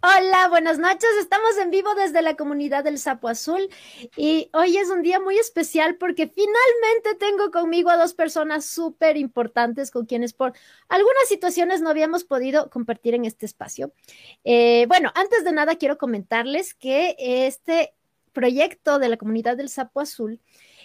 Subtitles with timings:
[0.00, 1.08] Hola, buenas noches.
[1.18, 3.68] Estamos en vivo desde la comunidad del Sapo Azul
[4.16, 9.16] y hoy es un día muy especial porque finalmente tengo conmigo a dos personas súper
[9.16, 10.52] importantes con quienes por
[10.88, 13.92] algunas situaciones no habíamos podido compartir en este espacio.
[14.44, 17.92] Eh, bueno, antes de nada quiero comentarles que este
[18.32, 20.40] proyecto de la comunidad del Sapo Azul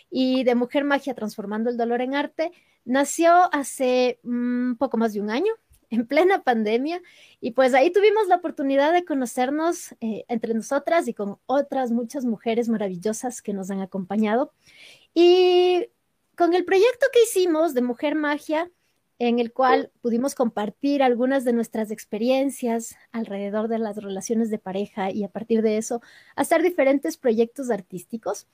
[0.09, 2.51] y de Mujer Magia Transformando el Dolor en Arte
[2.83, 5.53] nació hace un mm, poco más de un año
[5.93, 7.01] en plena pandemia
[7.39, 12.25] y pues ahí tuvimos la oportunidad de conocernos eh, entre nosotras y con otras muchas
[12.25, 14.51] mujeres maravillosas que nos han acompañado.
[15.13, 15.85] Y
[16.35, 18.71] con el proyecto que hicimos de Mujer Magia,
[19.19, 25.11] en el cual pudimos compartir algunas de nuestras experiencias alrededor de las relaciones de pareja
[25.11, 26.01] y a partir de eso
[26.35, 28.47] hacer diferentes proyectos artísticos,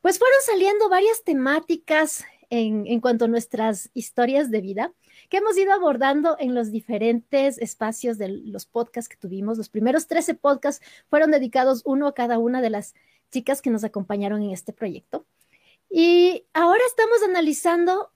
[0.00, 4.92] pues fueron saliendo varias temáticas en, en cuanto a nuestras historias de vida
[5.28, 9.58] que hemos ido abordando en los diferentes espacios de los podcasts que tuvimos.
[9.58, 12.94] Los primeros 13 podcasts fueron dedicados uno a cada una de las
[13.30, 15.26] chicas que nos acompañaron en este proyecto.
[15.88, 18.12] Y ahora estamos analizando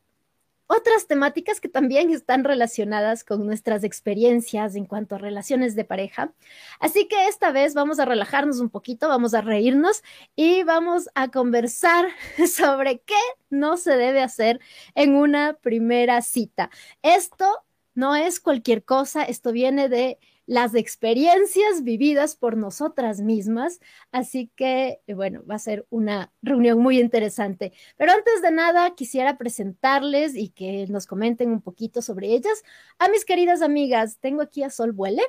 [0.71, 6.33] otras temáticas que también están relacionadas con nuestras experiencias en cuanto a relaciones de pareja.
[6.79, 10.05] Así que esta vez vamos a relajarnos un poquito, vamos a reírnos
[10.37, 12.07] y vamos a conversar
[12.49, 13.19] sobre qué
[13.51, 14.61] no se debe hacer
[14.95, 16.71] en una primera cita.
[17.03, 17.65] Esto
[17.97, 23.79] no es cualquier cosa, esto viene de las experiencias vividas por nosotras mismas.
[24.11, 27.73] Así que, bueno, va a ser una reunión muy interesante.
[27.97, 32.65] Pero antes de nada, quisiera presentarles y que nos comenten un poquito sobre ellas
[32.99, 34.19] a mis queridas amigas.
[34.19, 35.23] Tengo aquí a Sol Buele.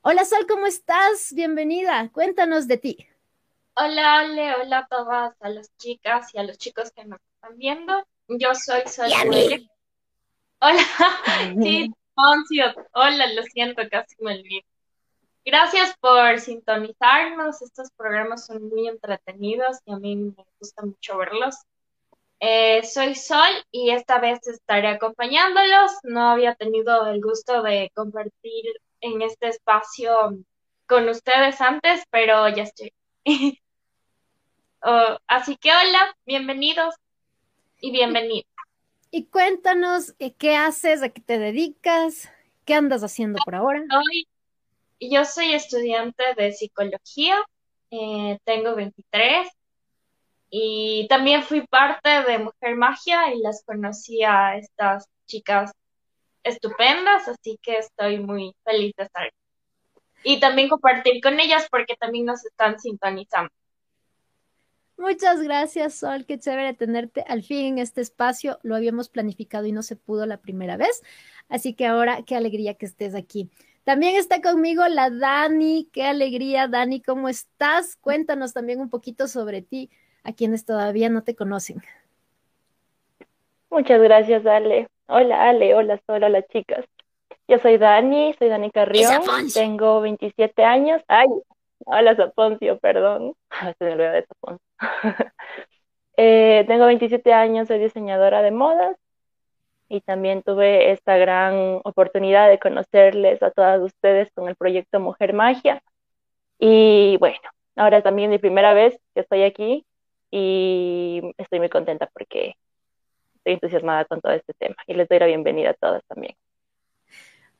[0.00, 1.32] Hola Sol, ¿cómo estás?
[1.32, 2.10] Bienvenida.
[2.12, 3.06] Cuéntanos de ti.
[3.74, 7.56] Hola Ale, hola a todas, a las chicas y a los chicos que nos están
[7.56, 8.04] viendo.
[8.26, 9.70] Yo soy Sol Buele.
[10.58, 10.82] Hola,
[11.62, 11.92] sí,
[12.92, 14.64] Hola, lo siento, casi me olvidé.
[15.44, 17.62] Gracias por sintonizarnos.
[17.62, 21.56] Estos programas son muy entretenidos y a mí me gusta mucho verlos.
[22.40, 25.92] Eh, soy Sol y esta vez estaré acompañándolos.
[26.02, 28.64] No había tenido el gusto de compartir
[29.00, 30.38] en este espacio
[30.86, 32.92] con ustedes antes, pero ya estoy.
[34.82, 36.94] Oh, así que hola, bienvenidos
[37.82, 38.49] y bienvenidos.
[39.10, 42.30] Y cuéntanos eh, qué haces, a qué te dedicas,
[42.64, 43.82] qué andas haciendo por ahora.
[45.00, 47.42] yo soy estudiante de psicología,
[47.90, 49.48] eh, tengo 23
[50.50, 55.72] y también fui parte de Mujer Magia y las conocí a estas chicas
[56.44, 59.36] estupendas, así que estoy muy feliz de estar aquí.
[60.22, 63.50] Y también compartir con ellas porque también nos están sintonizando.
[65.00, 66.26] Muchas gracias, Sol.
[66.26, 68.58] Qué chévere tenerte al fin en este espacio.
[68.62, 71.02] Lo habíamos planificado y no se pudo la primera vez.
[71.48, 73.48] Así que ahora, qué alegría que estés aquí.
[73.84, 75.88] También está conmigo la Dani.
[75.90, 77.00] Qué alegría, Dani.
[77.00, 77.96] ¿Cómo estás?
[77.96, 79.88] Cuéntanos también un poquito sobre ti,
[80.22, 81.80] a quienes todavía no te conocen.
[83.70, 84.86] Muchas gracias, Ale.
[85.06, 85.74] Hola, Ale.
[85.76, 86.22] Hola, Sol.
[86.24, 86.84] Hola, chicas.
[87.48, 89.22] Yo soy Dani, soy Dani Carrión.
[89.54, 91.00] Tengo 27 años.
[91.08, 91.28] Ay,
[91.86, 93.34] hola, Saponcio, perdón.
[93.78, 94.66] Se me de Saponcio.
[96.16, 98.94] Eh, tengo 27 años, soy diseñadora de modas
[99.88, 105.32] y también tuve esta gran oportunidad de conocerles a todas ustedes con el proyecto Mujer
[105.32, 105.82] Magia.
[106.58, 107.40] Y bueno,
[107.76, 109.86] ahora también mi primera vez que estoy aquí
[110.30, 112.54] y estoy muy contenta porque
[113.36, 116.34] estoy entusiasmada con todo este tema y les doy la bienvenida a todas también.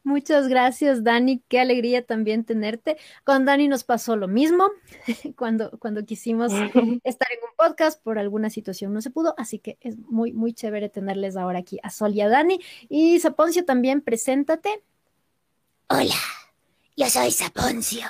[0.03, 1.43] Muchas gracias, Dani.
[1.49, 2.97] Qué alegría también tenerte.
[3.25, 4.71] Con Dani nos pasó lo mismo
[5.37, 6.53] cuando, cuando quisimos
[7.05, 10.55] estar en un podcast, por alguna situación no se pudo, así que es muy, muy
[10.55, 12.61] chévere tenerles ahora aquí a Sol y a Dani.
[12.89, 14.83] Y Saponcio también, preséntate.
[15.89, 16.15] Hola,
[16.97, 18.07] yo soy Saponcio,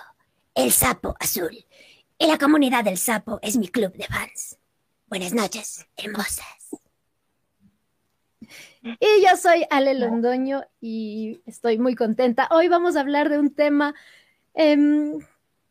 [0.54, 1.66] el sapo azul.
[2.18, 4.58] Y la comunidad del sapo es mi club de fans.
[5.08, 6.59] Buenas noches, hermosas.
[8.82, 12.48] Y yo soy Ale Londoño y estoy muy contenta.
[12.50, 13.94] Hoy vamos a hablar de un tema
[14.54, 15.18] em,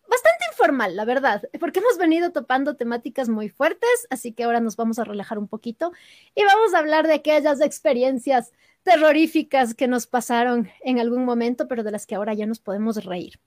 [0.07, 4.75] bastante informal, la verdad, porque hemos venido topando temáticas muy fuertes, así que ahora nos
[4.75, 5.91] vamos a relajar un poquito
[6.35, 8.51] y vamos a hablar de aquellas experiencias
[8.83, 13.03] terroríficas que nos pasaron en algún momento, pero de las que ahora ya nos podemos
[13.03, 13.39] reír.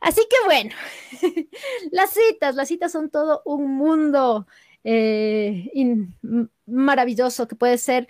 [0.00, 0.74] Así que bueno,
[1.90, 4.46] las citas, las citas son todo un mundo
[4.84, 5.70] eh,
[6.66, 8.08] maravilloso que puede ser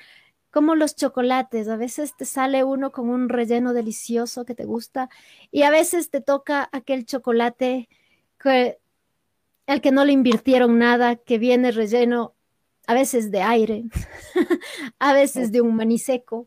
[0.55, 5.11] como los chocolates, a veces te sale uno con un relleno delicioso que te gusta
[5.51, 7.89] y a veces te toca aquel chocolate
[8.39, 8.79] que,
[9.67, 12.37] al que no le invirtieron nada, que viene relleno
[12.87, 13.85] a veces de aire,
[15.01, 16.47] a veces de un maní seco.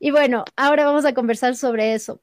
[0.00, 2.20] Y bueno, ahora vamos a conversar sobre eso.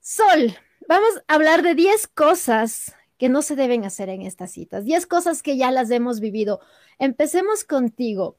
[0.00, 0.56] Sol,
[0.90, 5.06] Vamos a hablar de 10 cosas que no se deben hacer en estas citas, 10
[5.06, 6.58] cosas que ya las hemos vivido.
[6.98, 8.36] Empecemos contigo.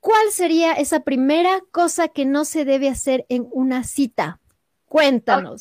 [0.00, 4.40] ¿Cuál sería esa primera cosa que no se debe hacer en una cita?
[4.86, 5.60] Cuéntanos.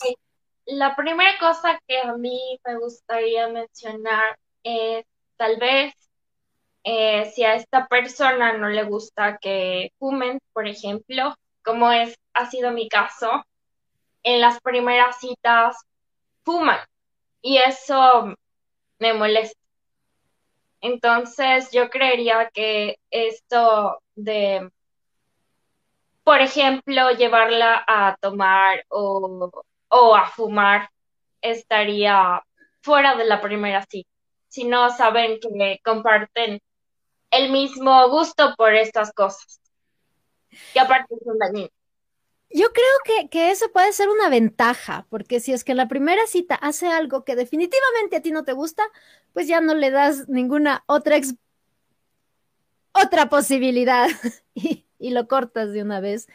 [0.65, 5.05] La primera cosa que a mí me gustaría mencionar es
[5.37, 5.93] tal vez
[6.83, 12.49] eh, si a esta persona no le gusta que fumen, por ejemplo, como es, ha
[12.49, 13.43] sido mi caso,
[14.23, 15.77] en las primeras citas
[16.43, 16.79] fuman
[17.41, 18.33] y eso
[18.99, 19.59] me molesta.
[20.81, 24.69] Entonces yo creería que esto de,
[26.23, 29.49] por ejemplo, llevarla a tomar o,
[29.87, 30.89] o a fumar
[31.41, 32.43] estaría
[32.81, 34.09] fuera de la primera cita.
[34.49, 36.59] Si no saben que comparten
[37.31, 39.59] el mismo gusto por estas cosas.
[40.73, 41.71] Y aparte son dañinos.
[42.49, 46.55] Yo creo que, eso puede ser una ventaja, porque si es que la primera cita
[46.55, 48.83] hace algo que definitivamente a ti no te gusta,
[49.33, 51.17] pues ya no le das ninguna otra,
[53.03, 54.07] otra posibilidad
[54.53, 56.27] y, lo cortas de una vez.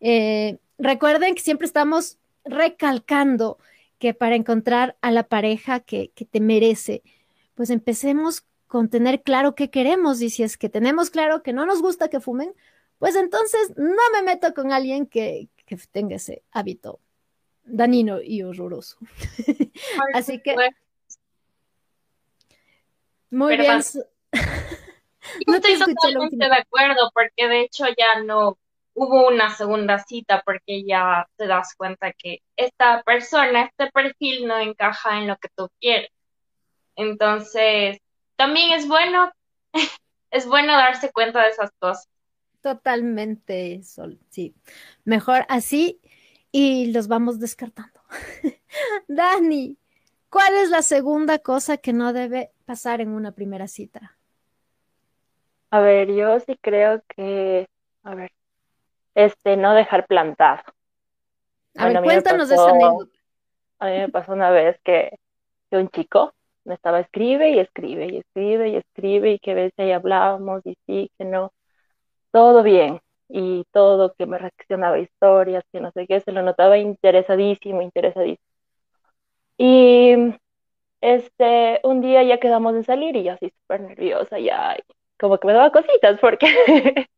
[0.00, 3.58] Eh, recuerden que siempre estamos recalcando
[3.98, 7.02] que para encontrar a la pareja que, que te merece,
[7.54, 11.66] pues empecemos con tener claro qué queremos y si es que tenemos claro que no
[11.66, 12.54] nos gusta que fumen,
[12.98, 15.48] pues entonces no me meto con alguien que,
[15.92, 17.00] tenga ese hábito
[17.64, 18.96] danino y horroroso.
[20.14, 20.56] Así que...
[23.30, 23.82] Muy bien.
[25.46, 28.58] No estoy totalmente de acuerdo porque de hecho ya no
[28.98, 34.58] hubo una segunda cita porque ya te das cuenta que esta persona, este perfil no
[34.58, 36.10] encaja en lo que tú quieres.
[36.96, 37.98] Entonces,
[38.36, 39.32] también es bueno,
[40.30, 42.08] es bueno darse cuenta de esas cosas.
[42.60, 44.54] Totalmente, Sol, sí.
[45.04, 46.00] Mejor así
[46.50, 48.00] y los vamos descartando.
[49.08, 49.78] Dani,
[50.28, 54.17] ¿cuál es la segunda cosa que no debe pasar en una primera cita?
[55.70, 57.68] A ver, yo sí creo que,
[58.02, 58.32] a ver,
[59.14, 60.62] este, no dejar plantado.
[61.76, 63.18] A ver, cuéntanos esa anécdota.
[63.78, 65.18] A mí me pasó una vez que,
[65.70, 66.32] que un chico
[66.64, 70.64] me estaba escribe y escribe y escribe y escribe y que a veces ahí hablábamos
[70.66, 71.52] y sí, que no
[72.30, 76.78] todo bien y todo que me reaccionaba historias, que no sé qué, se lo notaba
[76.78, 78.44] interesadísimo, interesadísimo.
[79.56, 80.14] Y
[81.00, 84.76] este, un día ya quedamos en salir y yo así súper nerviosa, ya
[85.18, 86.46] como que me daba cositas porque,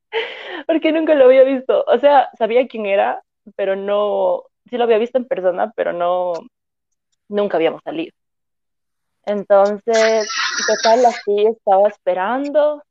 [0.66, 1.84] porque nunca lo había visto.
[1.86, 3.22] O sea, sabía quién era,
[3.56, 6.32] pero no, sí lo había visto en persona, pero no,
[7.28, 8.12] nunca habíamos salido.
[9.26, 10.28] Entonces,
[10.66, 12.82] total, así estaba esperando,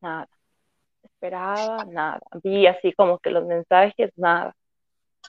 [0.00, 0.28] nada
[1.16, 2.20] esperaba, nada.
[2.42, 4.54] Vi así como que los mensajes, nada.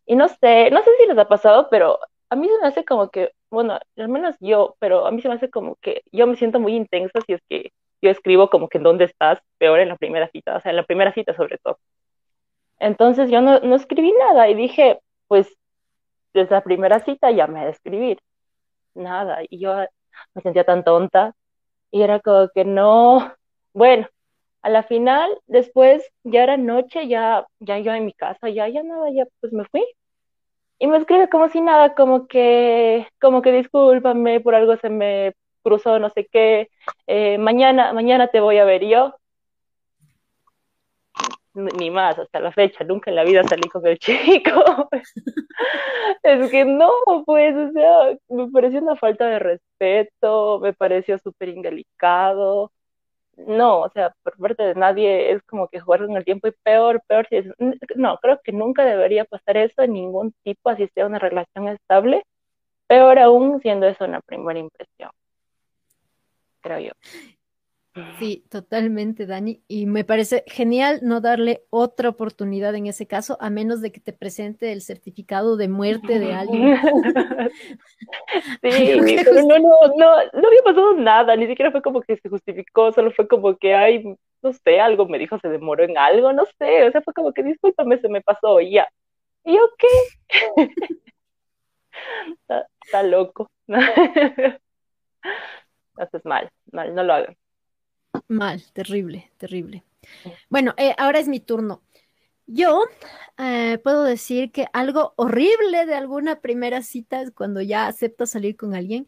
[0.05, 1.99] Y no sé, no sé si les ha pasado, pero
[2.29, 5.29] a mí se me hace como que, bueno, al menos yo, pero a mí se
[5.29, 7.71] me hace como que yo me siento muy intensa si es que
[8.01, 10.77] yo escribo como que en dónde estás, peor en la primera cita, o sea, en
[10.77, 11.79] la primera cita sobre todo.
[12.79, 15.55] Entonces yo no, no escribí nada y dije, pues
[16.33, 18.19] desde la primera cita ya me de escribir.
[18.93, 19.39] Nada.
[19.49, 19.75] Y yo
[20.33, 21.35] me sentía tan tonta
[21.91, 23.33] y era como que no,
[23.73, 24.07] bueno,
[24.61, 28.83] a la final, después ya era noche, ya, ya yo en mi casa, ya, ya
[28.83, 29.85] nada, ya pues me fui.
[30.79, 35.33] Y me escribe como si nada, como que, como que discúlpame, por algo se me
[35.67, 36.69] cruzó, no sé qué,
[37.07, 39.15] eh, mañana, mañana te voy a ver yo.
[41.53, 44.89] Ni más, hasta la fecha, nunca en la vida salí con el chico.
[46.23, 46.91] es que no,
[47.25, 52.71] pues, o sea, me pareció una falta de respeto, me pareció súper indelicado
[53.37, 56.51] no, o sea, por parte de nadie es como que jugar con el tiempo y
[56.63, 57.45] peor, peor si es,
[57.95, 62.23] no, creo que nunca debería pasar eso en ningún tipo, así sea una relación estable,
[62.87, 65.11] peor aún siendo eso una primera impresión,
[66.61, 66.91] creo yo.
[68.19, 69.63] Sí, totalmente, Dani.
[69.67, 73.99] Y me parece genial no darle otra oportunidad en ese caso, a menos de que
[73.99, 76.77] te presente el certificado de muerte de alguien.
[78.61, 82.29] Sí, pero no, no, no, no había pasado nada, ni siquiera fue como que se
[82.29, 84.03] justificó, solo fue como que, ay,
[84.41, 87.33] no sé, algo me dijo, se demoró en algo, no sé, o sea, fue como
[87.33, 88.87] que discúlpame, se me pasó y ya.
[89.43, 89.87] ¿Y yo qué?
[92.33, 93.49] está, está loco.
[95.97, 97.37] Haces mal, mal, no lo hagan.
[98.27, 99.83] Mal, terrible, terrible.
[100.49, 101.81] Bueno, eh, ahora es mi turno.
[102.45, 102.85] Yo
[103.37, 108.55] eh, puedo decir que algo horrible de alguna primera cita es cuando ya aceptas salir
[108.55, 109.07] con alguien,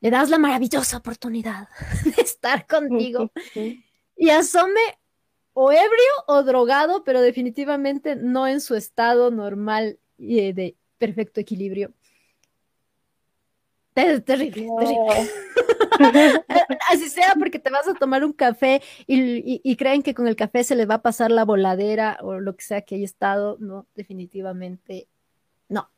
[0.00, 1.68] le das la maravillosa oportunidad
[2.16, 3.30] de estar contigo
[4.16, 4.80] y asome
[5.52, 11.92] o ebrio o drogado, pero definitivamente no en su estado normal y de perfecto equilibrio.
[13.94, 15.30] Terrible, terrible.
[16.90, 20.64] Así sea porque te vas a tomar un café y, creen que con el café
[20.64, 23.56] se le va a pasar la voladera o lo que sea que haya estado.
[23.60, 25.08] No, definitivamente
[25.68, 25.90] no.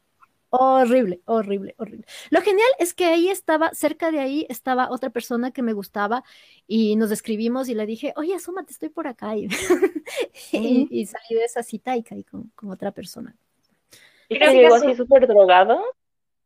[0.51, 2.07] Horrible, horrible, horrible.
[2.31, 6.25] Lo genial es que ahí estaba, cerca de ahí estaba otra persona que me gustaba
[6.67, 9.37] y nos escribimos y le dije, oye, asómate, estoy por acá.
[9.37, 9.49] Y,
[10.91, 13.37] y, salí de esa cita y caí con, otra persona.
[14.29, 15.81] ¿Y que llegó así súper drogado?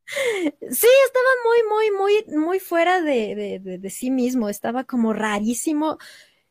[0.09, 5.99] Sí, estaba muy, muy, muy, muy fuera de, sí mismo, estaba como rarísimo.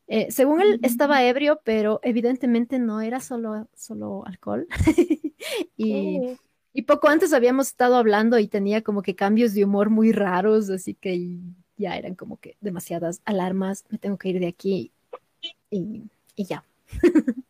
[0.06, 4.66] Eh, según él, estaba ebrio, pero evidentemente no era solo, solo alcohol.
[5.76, 6.36] y,
[6.86, 10.94] poco antes habíamos estado hablando y tenía como que cambios de humor muy raros, así
[10.94, 11.36] que
[11.76, 14.92] ya eran como que demasiadas alarmas, me tengo que ir de aquí
[15.70, 16.04] y,
[16.36, 16.64] ya.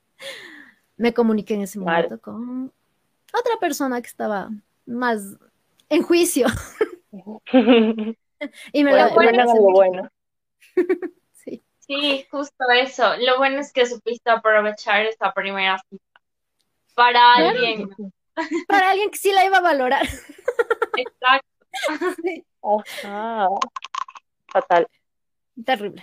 [0.97, 2.73] me comuniqué en ese momento con
[3.33, 4.51] otra persona que estaba
[4.87, 5.37] más
[5.89, 6.47] en juicio.
[8.73, 10.11] y me la bueno, algo bueno.
[11.33, 11.63] sí.
[11.79, 13.17] sí, justo eso.
[13.19, 16.05] Lo bueno es que supiste aprovechar esta primera cita.
[16.95, 17.91] Para alguien.
[18.67, 20.07] Para alguien que sí la iba a valorar.
[20.97, 21.49] Exacto.
[24.49, 24.87] Fatal.
[25.65, 26.03] Terrible.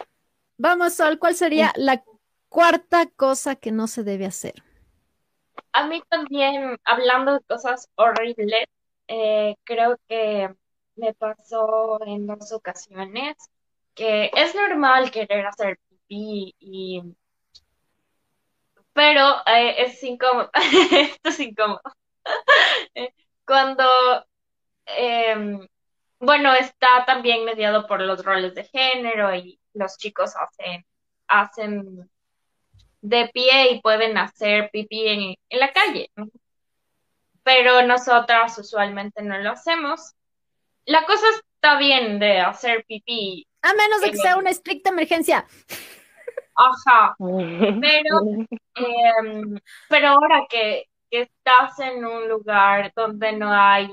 [0.57, 2.03] Vamos, Sol, ¿cuál sería la
[2.49, 4.63] cuarta cosa que no se debe hacer?
[5.73, 8.65] A mí también, hablando de cosas horribles,
[9.07, 10.49] eh, creo que
[10.95, 13.35] me pasó en dos ocasiones
[13.95, 17.01] que es normal querer hacer pipí y
[18.93, 20.49] pero eh, es incómodo
[20.91, 21.81] esto es incómodo.
[23.45, 23.85] Cuando
[24.85, 25.67] em,
[26.19, 30.85] bueno está también mediado por los roles de género y los chicos hacen
[31.27, 32.09] hacen
[33.01, 36.11] de pie y pueden hacer pipí en, en la calle
[37.45, 40.15] pero nosotras usualmente no lo hacemos.
[40.85, 43.47] La cosa está bien de hacer pipí.
[43.61, 45.45] A menos de que sea una estricta emergencia.
[46.55, 47.15] Ajá.
[47.19, 48.21] Pero,
[48.75, 49.59] em,
[49.89, 53.89] pero ahora que, que, estás en un lugar donde no hay,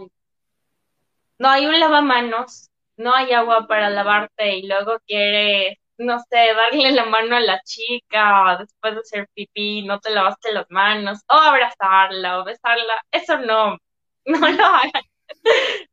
[1.39, 6.93] no hay un lavamanos, no hay agua para lavarte y luego quieres no sé, darle
[6.93, 11.35] la mano a la chica después de hacer pipí, no te lavaste las manos, o
[11.35, 13.79] abrazarla, o besarla, eso no,
[14.27, 15.03] no lo hagan.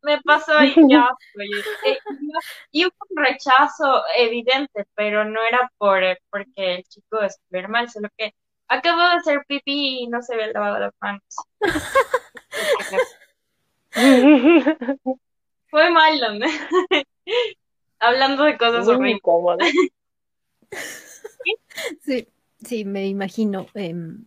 [0.01, 1.09] Me pasó y ya,
[1.85, 1.97] eh,
[2.71, 8.09] y hubo un rechazo evidente, pero no era por porque el chico estuviera mal, solo
[8.17, 8.33] que
[8.67, 11.23] acabo de hacer pipí y no se había lavado las manos.
[15.69, 16.47] Fue malo, ¿no?
[17.99, 19.21] Hablando de cosas horribles.
[22.01, 22.27] Sí,
[22.63, 23.67] sí, me imagino.
[23.73, 24.25] Em,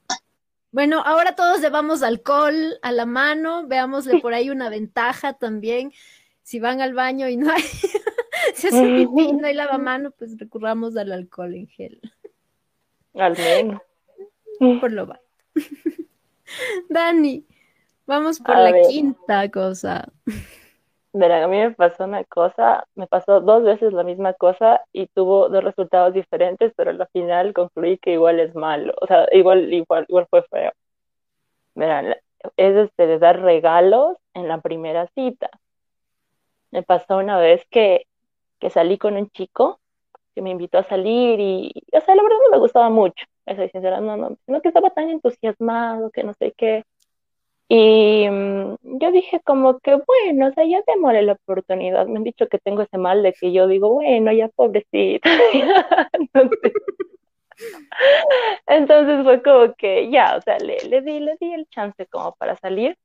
[0.70, 5.92] bueno, ahora todos llevamos alcohol a la mano, veámosle por ahí una ventaja también.
[6.42, 7.62] Si van al baño y no hay,
[8.54, 12.00] si pipí no hay lavamano, pues recurramos al alcohol en gel.
[13.14, 13.82] Al menos.
[14.80, 15.20] Por lo bajo.
[16.88, 17.44] Dani,
[18.06, 20.12] vamos por la quinta cosa.
[21.14, 25.07] Verán, a mí me pasó una cosa, me pasó dos veces la misma cosa y
[25.09, 29.73] tuvo dos resultados diferentes, pero al final concluí que igual es malo, o sea, igual,
[29.73, 30.73] igual, igual fue feo.
[31.75, 32.14] Verán,
[32.57, 35.50] es este de dar regalos en la primera cita.
[36.71, 38.07] Me pasó una vez que,
[38.61, 39.81] que salí con un chico
[40.35, 43.69] que me invitó a salir y, o sea, la verdad no me gustaba mucho, eso
[43.69, 46.85] sincera, no, no, sino que estaba tan entusiasmado que no sé qué
[47.69, 52.07] y mm, yo dije como que, bueno, o sea, ya démosle la oportunidad.
[52.07, 55.31] Me han dicho que tengo ese mal de que yo digo, bueno, ya pobrecita.
[58.66, 62.35] entonces, fue como que ya, o sea, le, le, di, le di el chance como
[62.37, 62.97] para salir.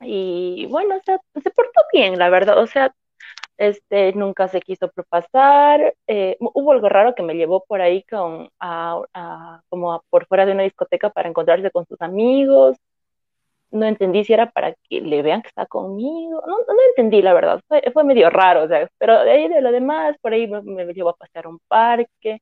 [0.00, 2.58] Y bueno, o sea, se portó bien, la verdad.
[2.58, 2.94] O sea,
[3.58, 5.94] este, nunca se quiso propasar.
[6.06, 8.50] Eh, hubo algo raro que me llevó por ahí con,
[9.68, 12.76] como por fuera de una discoteca para encontrarse con sus amigos
[13.74, 17.34] no entendí si era para que le vean que está conmigo, no, no entendí la
[17.34, 20.46] verdad, fue, fue medio raro, o sea, pero de ahí de lo demás, por ahí
[20.46, 22.40] me, me, llevó a pasear a un parque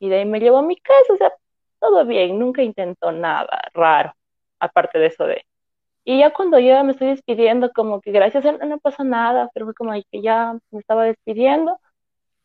[0.00, 1.32] y de ahí me llevó a mi casa, o sea,
[1.80, 4.14] todo bien, nunca intentó nada raro,
[4.60, 5.44] aparte de eso de...
[6.04, 9.66] Y ya cuando yo me estoy despidiendo, como que gracias, no, no pasa nada, pero
[9.66, 11.78] fue como que ya me estaba despidiendo,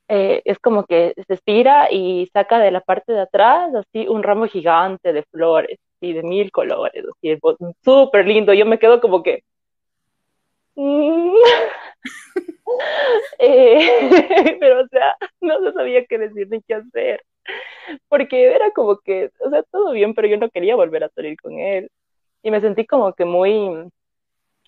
[0.09, 4.23] eh, es como que se estira y saca de la parte de atrás así un
[4.23, 7.37] ramo gigante de flores y de mil colores, así
[7.83, 8.53] súper lindo.
[8.53, 9.43] Yo me quedo como que
[10.75, 11.35] mm".
[13.39, 17.23] eh, pero o sea, no sabía qué decir ni qué hacer,
[18.09, 21.37] porque era como que, o sea, todo bien, pero yo no quería volver a salir
[21.39, 21.89] con él
[22.43, 23.89] y me sentí como que muy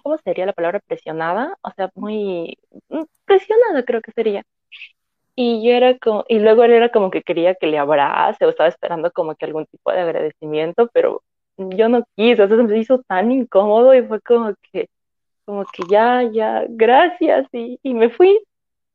[0.04, 1.58] ¿cómo sería la palabra presionada?
[1.62, 2.58] O sea, muy,
[2.90, 4.44] mm, presionada creo que sería.
[5.42, 8.50] Y yo era como, y luego él era como que quería que le abrace o
[8.50, 11.24] estaba esperando como que algún tipo de agradecimiento, pero
[11.56, 14.90] yo no quise, entonces me hizo tan incómodo y fue como que,
[15.46, 18.38] como que ya, ya, gracias, y, y me fui.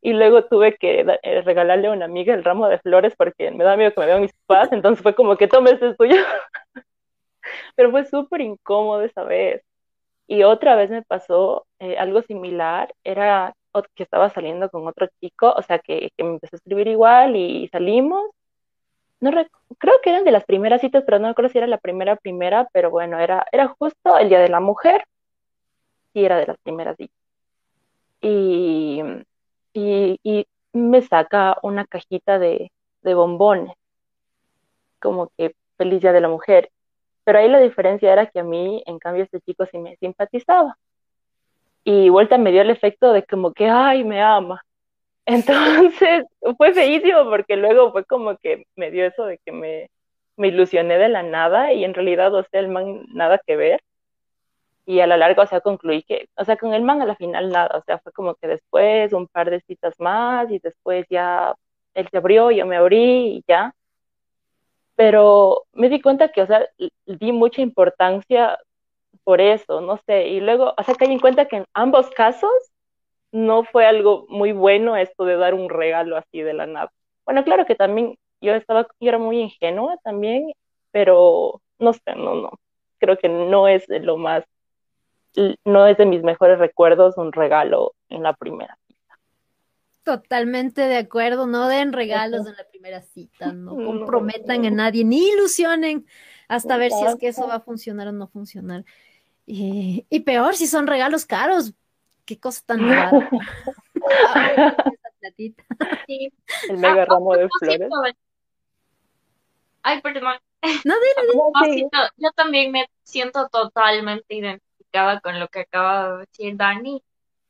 [0.03, 3.65] Y luego tuve que eh, regalarle a una amiga el ramo de flores porque me
[3.65, 6.17] da miedo que me vean mis papás, entonces fue como que tome este tuyo.
[7.75, 9.63] pero fue súper incómodo esa vez.
[10.27, 13.55] Y otra vez me pasó eh, algo similar, era
[13.95, 17.69] que estaba saliendo con otro chico, o sea, que, me empezó a escribir igual y
[17.69, 18.25] salimos.
[19.21, 19.31] No
[19.79, 22.69] creo que eran de las primeras citas, pero no recuerdo si era la primera primera,
[22.73, 25.05] pero bueno, era, era justo el Día de la Mujer,
[26.15, 27.17] y era de las primeras citas.
[28.21, 29.03] Y,
[29.75, 33.75] y, me saca una cajita de, de bombones,
[35.01, 36.71] como que feliz Día de la Mujer.
[37.25, 40.77] Pero ahí la diferencia era que a mí, en cambio, este chico sí me simpatizaba.
[41.85, 44.65] Y vuelta me dio el efecto de como que, ay, me ama.
[45.27, 46.25] Entonces
[46.59, 49.91] fue feísimo porque luego fue como que me dio eso de que me,
[50.37, 53.83] me ilusioné de la nada y en realidad, o sea, el man nada que ver.
[54.87, 57.17] Y a la larga, o sea, concluí que, o sea, con el man a la
[57.17, 61.07] final nada, o sea, fue como que después un par de citas más y después
[61.11, 61.55] ya
[61.95, 63.75] él se abrió, yo me abrí y ya
[64.97, 66.67] pero me di cuenta que, o sea,
[67.07, 68.59] di mucha importancia
[69.25, 72.53] por eso, no sé, y luego, o sea, caí en cuenta que en ambos casos
[73.33, 76.93] no fue algo muy bueno esto de dar un regalo así de la nada.
[77.25, 80.53] Bueno, claro que también yo estaba, yo era muy ingenua también,
[80.93, 82.53] pero no sé, no, no,
[82.99, 84.45] creo que no es lo más,
[85.65, 88.79] no es de mis mejores recuerdos un regalo en la primera.
[90.05, 95.31] Totalmente de acuerdo, no den regalos en la primera cita, no comprometan a nadie, ni
[95.31, 96.07] ilusionen
[96.47, 98.85] hasta ver si es que eso va a funcionar o no funcionar.
[99.47, 101.75] Y, peor si son regalos caros,
[102.25, 103.29] qué cosa tan rara.
[106.69, 107.91] El mega ramo de flores.
[109.83, 110.35] Ay, perdón.
[110.85, 110.95] No,
[111.63, 117.03] dile, Yo también me siento totalmente identificada con lo que acaba de decir Dani,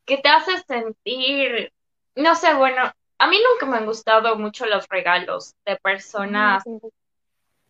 [0.05, 1.73] que te hace sentir
[2.17, 6.63] no sé, bueno, a mí nunca me han gustado mucho los regalos de personas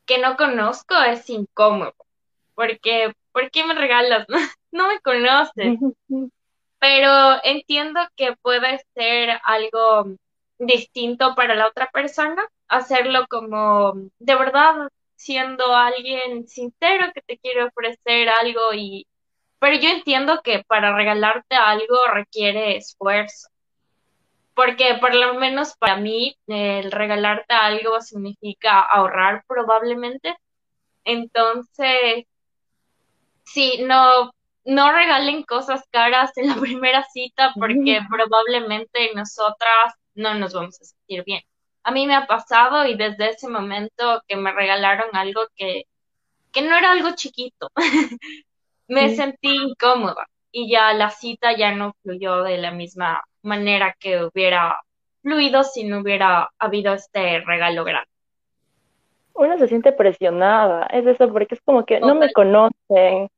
[0.06, 1.94] que no conozco, es incómodo,
[2.54, 4.26] porque, ¿por qué me regalas?
[4.72, 5.78] no me conoces.
[6.78, 10.16] Pero entiendo que puede ser algo
[10.58, 17.64] distinto para la otra persona, hacerlo como de verdad siendo alguien sincero que te quiere
[17.64, 19.06] ofrecer algo y
[19.58, 23.48] pero yo entiendo que para regalarte algo requiere esfuerzo
[24.54, 30.36] porque por lo menos para mí el regalarte algo significa ahorrar probablemente.
[31.04, 32.24] Entonces,
[33.44, 34.32] sí, no,
[34.64, 40.84] no regalen cosas caras en la primera cita porque probablemente nosotras no nos vamos a
[40.84, 41.42] sentir bien.
[41.82, 45.84] A mí me ha pasado y desde ese momento que me regalaron algo que,
[46.52, 47.70] que no era algo chiquito,
[48.88, 54.24] me sentí incómoda y ya la cita ya no fluyó de la misma manera que
[54.24, 54.80] hubiera
[55.20, 58.08] fluido si no hubiera habido este regalo grande.
[59.34, 63.28] Uno se siente presionada, es eso, porque es como que no me conocen,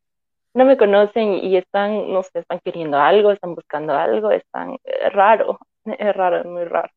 [0.56, 5.12] no me conocen y están, no sé, están queriendo algo, están buscando algo, están es
[5.12, 6.90] raro, es raro, es muy raro.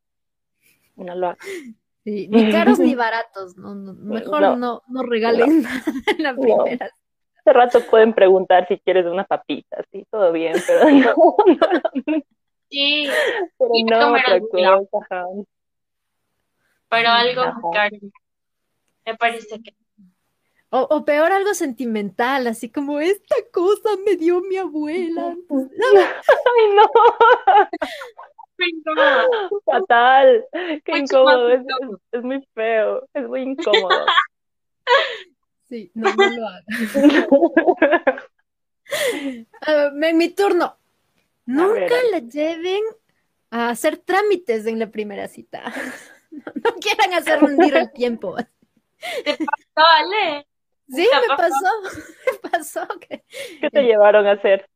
[0.96, 1.36] No lo
[2.06, 6.90] ni caros ni baratos, no, mejor no, no, regalen nada en la primera.
[7.40, 12.24] Hace rato pueden preguntar si quieres una papita, sí, todo bien, pero no, no,
[12.70, 13.10] Sí,
[13.58, 14.40] pero no otra
[14.92, 15.26] cosa.
[16.88, 17.98] Pero algo caro.
[19.06, 19.74] Me parece que.
[20.72, 25.36] O, o, peor algo sentimental, así como esta cosa me dio mi abuela.
[25.50, 26.90] Ay, no.
[29.66, 30.46] Fatal.
[30.86, 31.50] Qué incómodo.
[31.50, 31.62] Es,
[32.12, 33.08] es, muy feo.
[33.14, 34.06] Es muy incómodo.
[35.70, 36.66] Sí, no, no lo hagas.
[39.68, 40.76] uh, mi turno.
[41.46, 42.82] Nunca la lleven
[43.50, 45.64] a hacer trámites en la primera cita.
[46.32, 48.36] No, quieran hacer hundir el tiempo.
[49.26, 50.46] ¿Te pasó, Ale?
[50.90, 51.66] Sí, me pasó.
[52.44, 52.88] Me pasó.
[53.00, 53.24] Que...
[53.62, 54.68] ¿Qué te llevaron a hacer?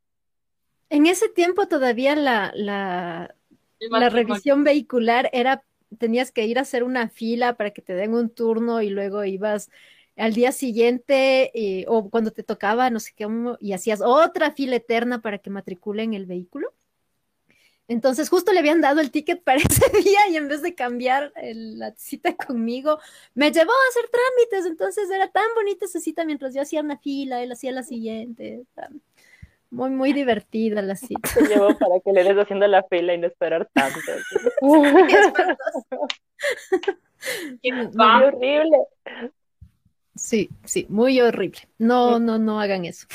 [0.89, 3.35] En ese tiempo todavía la, la,
[3.79, 5.63] la revisión vehicular era,
[5.97, 9.23] tenías que ir a hacer una fila para que te den un turno y luego
[9.25, 9.69] ibas
[10.15, 13.27] al día siguiente eh, o cuando te tocaba, no sé qué,
[13.59, 16.73] y hacías otra fila eterna para que matriculen el vehículo.
[17.87, 21.33] Entonces justo le habían dado el ticket para ese día y en vez de cambiar
[21.35, 22.99] la cita conmigo,
[23.33, 24.65] me llevó a hacer trámites.
[24.69, 28.63] Entonces era tan bonita esa cita mientras yo hacía una fila, él hacía la siguiente.
[29.69, 31.29] muy, muy divertida la cita.
[31.33, 33.99] Te llevo para que le des haciendo la fila y no esperar tanto.
[37.61, 38.77] muy horrible.
[40.15, 41.59] Sí, sí, muy horrible.
[41.79, 43.07] No, no, no hagan eso.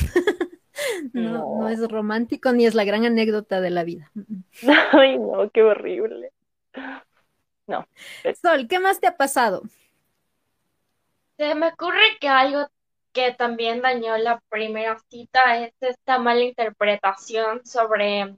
[1.13, 4.11] No, no, es romántico ni es la gran anécdota de la vida.
[4.93, 6.33] Ay, no, qué horrible.
[7.67, 7.87] No.
[8.41, 9.63] Sol, ¿qué más te ha pasado?
[11.37, 12.69] Se me ocurre que algo
[13.13, 18.37] que también dañó la primera cita es esta mala interpretación sobre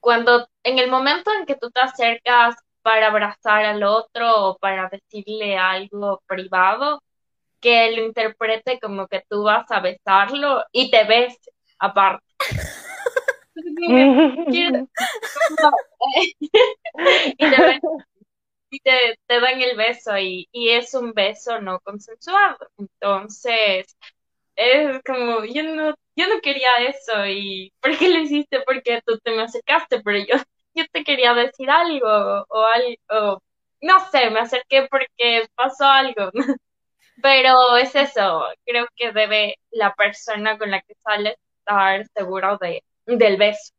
[0.00, 4.88] cuando en el momento en que tú te acercas para abrazar al otro o para
[4.88, 7.02] decirle algo privado,
[7.60, 11.36] que lo interprete como que tú vas a besarlo y te ves
[11.78, 12.24] aparte.
[18.70, 22.58] y te, te, dan el beso y, y, es un beso no consensuado.
[22.78, 23.96] Entonces,
[24.56, 28.60] es como, yo no, yo no quería eso y ¿por qué lo hiciste?
[28.66, 30.36] Porque tú te me acercaste, pero yo,
[30.74, 33.42] yo te quería decir algo o algo,
[33.82, 36.30] no sé, me acerqué porque pasó algo.
[37.22, 41.36] Pero es eso, creo que debe la persona con la que sale
[41.68, 43.72] estar seguro de, del beso,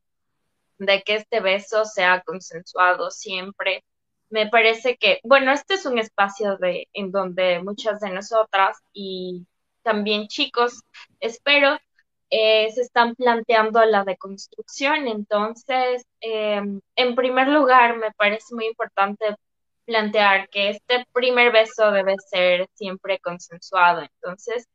[0.77, 3.83] de que este beso sea consensuado siempre.
[4.29, 9.45] Me parece que, bueno, este es un espacio de, en donde muchas de nosotras y
[9.81, 10.81] también chicos,
[11.19, 11.77] espero,
[12.29, 15.07] eh, se están planteando la deconstrucción.
[15.07, 19.35] Entonces, em, en primer lugar, me parece muy importante
[19.85, 24.01] plantear que este primer beso debe ser siempre consensuado.
[24.03, 24.67] Entonces,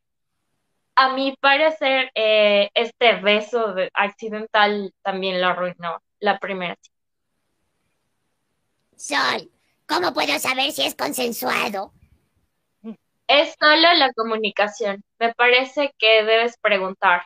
[0.96, 6.96] a mi parecer, eh, este beso accidental también lo arruinó la primera cita.
[8.96, 9.50] Sol,
[9.87, 11.92] ¿cómo puedo saber si es consensuado?
[13.26, 15.02] Es solo la comunicación.
[15.18, 17.24] Me parece que debes preguntar.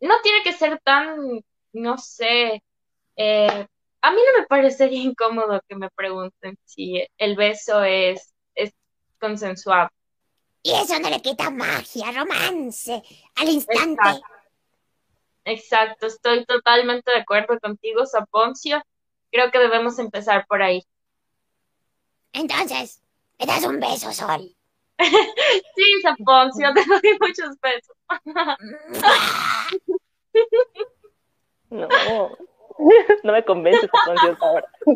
[0.00, 1.40] No tiene que ser tan,
[1.72, 2.62] no sé,
[3.16, 3.66] eh,
[4.02, 8.72] a mí no me parecería incómodo que me pregunten si el beso es, es
[9.18, 9.90] consensuado.
[10.62, 13.02] Y eso no le quita magia, romance,
[13.36, 14.20] al instante.
[15.44, 16.06] Exacto.
[16.06, 18.82] estoy totalmente de acuerdo contigo, Saponcio.
[19.32, 20.84] Creo que debemos empezar por ahí.
[22.32, 23.02] Entonces,
[23.38, 24.54] ¿me das un beso, Sol?
[24.98, 27.96] sí, Saponcio, te doy muchos besos.
[31.70, 31.88] no,
[33.24, 34.68] no me convences, Saponcio, ahora.
[34.86, 34.94] no.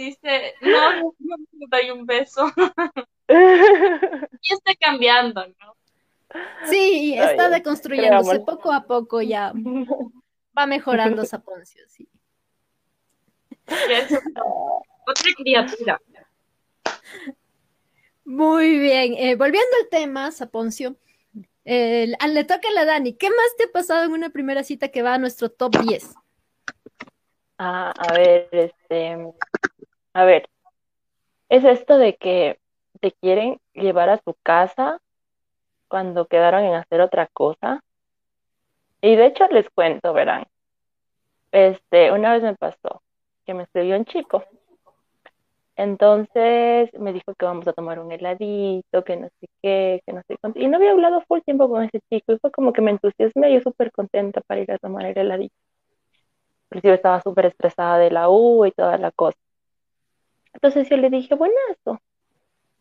[0.00, 2.50] Dice, no, no me doy un beso.
[3.28, 5.76] y está cambiando, ¿no?
[6.64, 9.52] Sí, está deconstruyéndose poco a poco ya.
[10.56, 12.08] Va mejorando Saponcio, sí.
[13.66, 16.00] Otra criatura.
[18.24, 19.14] Muy bien.
[19.18, 20.96] Eh, volviendo al tema, Saponcio,
[21.66, 23.12] eh, le toca a la Dani.
[23.12, 26.14] ¿Qué más te ha pasado en una primera cita que va a nuestro top 10?
[27.58, 29.18] Ah, a ver, este,
[30.14, 30.48] a ver,
[31.48, 32.58] es esto de que
[33.00, 35.00] te quieren llevar a su casa
[35.88, 37.82] cuando quedaron en hacer otra cosa.
[39.02, 40.44] Y de hecho les cuento, verán.
[41.52, 43.02] Este, una vez me pasó
[43.44, 44.44] que me escribió un chico.
[45.76, 50.22] Entonces me dijo que vamos a tomar un heladito, que no sé qué, que no
[50.28, 50.60] sé cuánto.
[50.60, 53.52] Y no había hablado full tiempo con ese chico y fue como que me entusiasmé,
[53.54, 55.54] yo súper contenta para ir a tomar el heladito.
[56.70, 59.38] Inclusive estaba súper estresada de la U y toda la cosa.
[60.54, 62.00] Entonces yo le dije, bueno, Entonces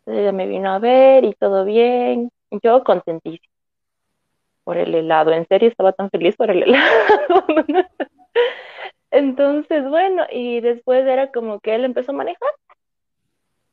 [0.08, 2.32] ella me vino a ver y todo bien.
[2.64, 3.54] Yo contentísima
[4.64, 5.32] por el helado.
[5.32, 7.46] En serio, estaba tan feliz por el helado.
[9.12, 12.52] Entonces, bueno, y después era como que él empezó a manejar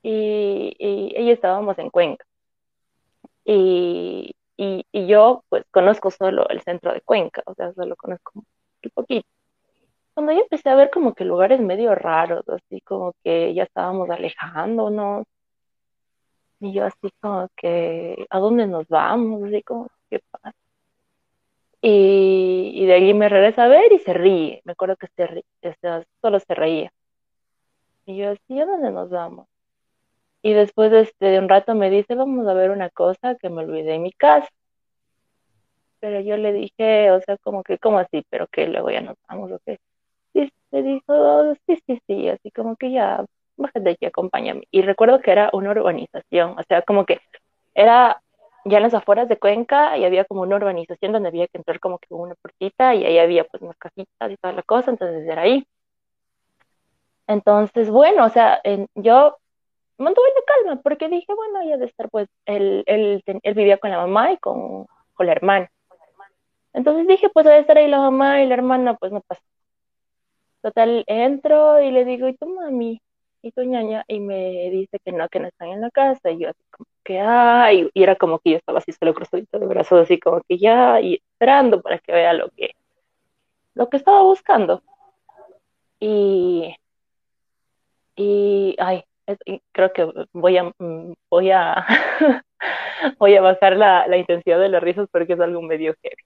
[0.02, 2.24] y, y ella estábamos en Cuenca.
[3.44, 8.32] Y, y, y, yo pues conozco solo el centro de Cuenca, o sea, solo conozco
[8.34, 8.46] un
[8.94, 9.26] poquito
[10.16, 14.08] cuando yo empecé a ver como que lugares medio raros, así como que ya estábamos
[14.08, 15.26] alejándonos,
[16.60, 19.42] y yo así como que, ¿a dónde nos vamos?
[19.44, 20.54] Así como, ¿qué pasa?
[21.82, 25.44] Y, de ahí me regresa a ver y se ríe, me acuerdo que se ríe,
[26.22, 26.92] solo se reía.
[28.06, 29.46] Y yo así, ¿a dónde nos vamos?
[30.42, 33.50] Y después de, este, de un rato me dice, vamos a ver una cosa que
[33.50, 34.48] me olvidé en mi casa.
[36.00, 38.24] Pero yo le dije, o sea, como que, ¿cómo así?
[38.30, 39.78] Pero que luego ya nos vamos, ¿o qué?
[40.36, 43.24] Y me dijo, sí, sí, sí, así como que ya,
[43.56, 44.64] bájate aquí, acompáñame.
[44.70, 47.20] Y recuerdo que era una urbanización, o sea, como que
[47.74, 48.20] era
[48.66, 51.80] ya en las afueras de Cuenca y había como una urbanización donde había que entrar
[51.80, 55.26] como que una puertita y ahí había pues unas casitas y toda la cosa, entonces
[55.26, 55.66] era ahí.
[57.26, 58.60] Entonces, bueno, o sea,
[58.94, 59.36] yo
[59.98, 63.90] mantuve la calma porque dije, bueno, ya de estar pues, él, él, él, vivía con
[63.90, 65.70] la mamá y con, con la hermana.
[66.72, 69.42] Entonces dije, pues debe estar ahí la mamá y la hermana, pues no pasa.
[70.66, 73.00] Total, entro y le digo, ¿y tu mami?
[73.40, 74.04] ¿Y tu ñaña?
[74.08, 76.32] Y me dice que no, que no están en la casa.
[76.32, 79.60] Y yo así como que, ay, y era como que yo estaba así solo cruzadito
[79.60, 82.72] de brazos, así como que ya, y esperando para que vea lo que,
[83.74, 84.82] lo que estaba buscando.
[86.00, 86.74] Y,
[88.16, 89.04] y, ay,
[89.72, 91.86] creo que voy a, mm, voy a,
[93.20, 96.24] voy a bajar la, intensidad de los risas porque es algo medio heavy.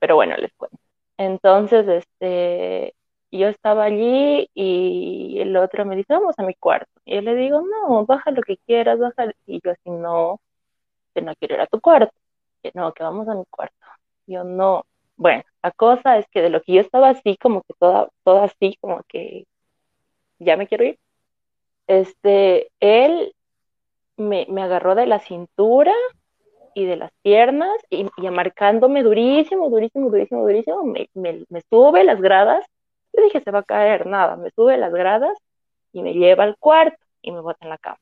[0.00, 0.78] Pero bueno, les cuento.
[1.16, 2.94] Entonces, este,
[3.38, 6.90] yo estaba allí y el otro me dice, vamos a mi cuarto.
[7.04, 9.32] Y yo le digo, no, baja lo que quieras, baja.
[9.46, 10.40] Y yo así, no,
[11.14, 12.14] que no quiero ir a tu cuarto.
[12.74, 13.76] No, que vamos a mi cuarto.
[14.26, 14.84] Yo no.
[15.16, 18.44] Bueno, la cosa es que de lo que yo estaba así, como que toda, toda
[18.44, 19.46] así, como que
[20.38, 20.98] ya me quiero ir.
[21.86, 23.34] Este, él
[24.16, 25.94] me, me agarró de la cintura
[26.74, 32.20] y de las piernas y, y marcándome durísimo, durísimo, durísimo, durísimo, me, me sube las
[32.20, 32.64] gradas
[33.12, 35.36] yo dije, se va a caer, nada, me sube las gradas
[35.92, 37.98] y me lleva al cuarto y me bota en la cama.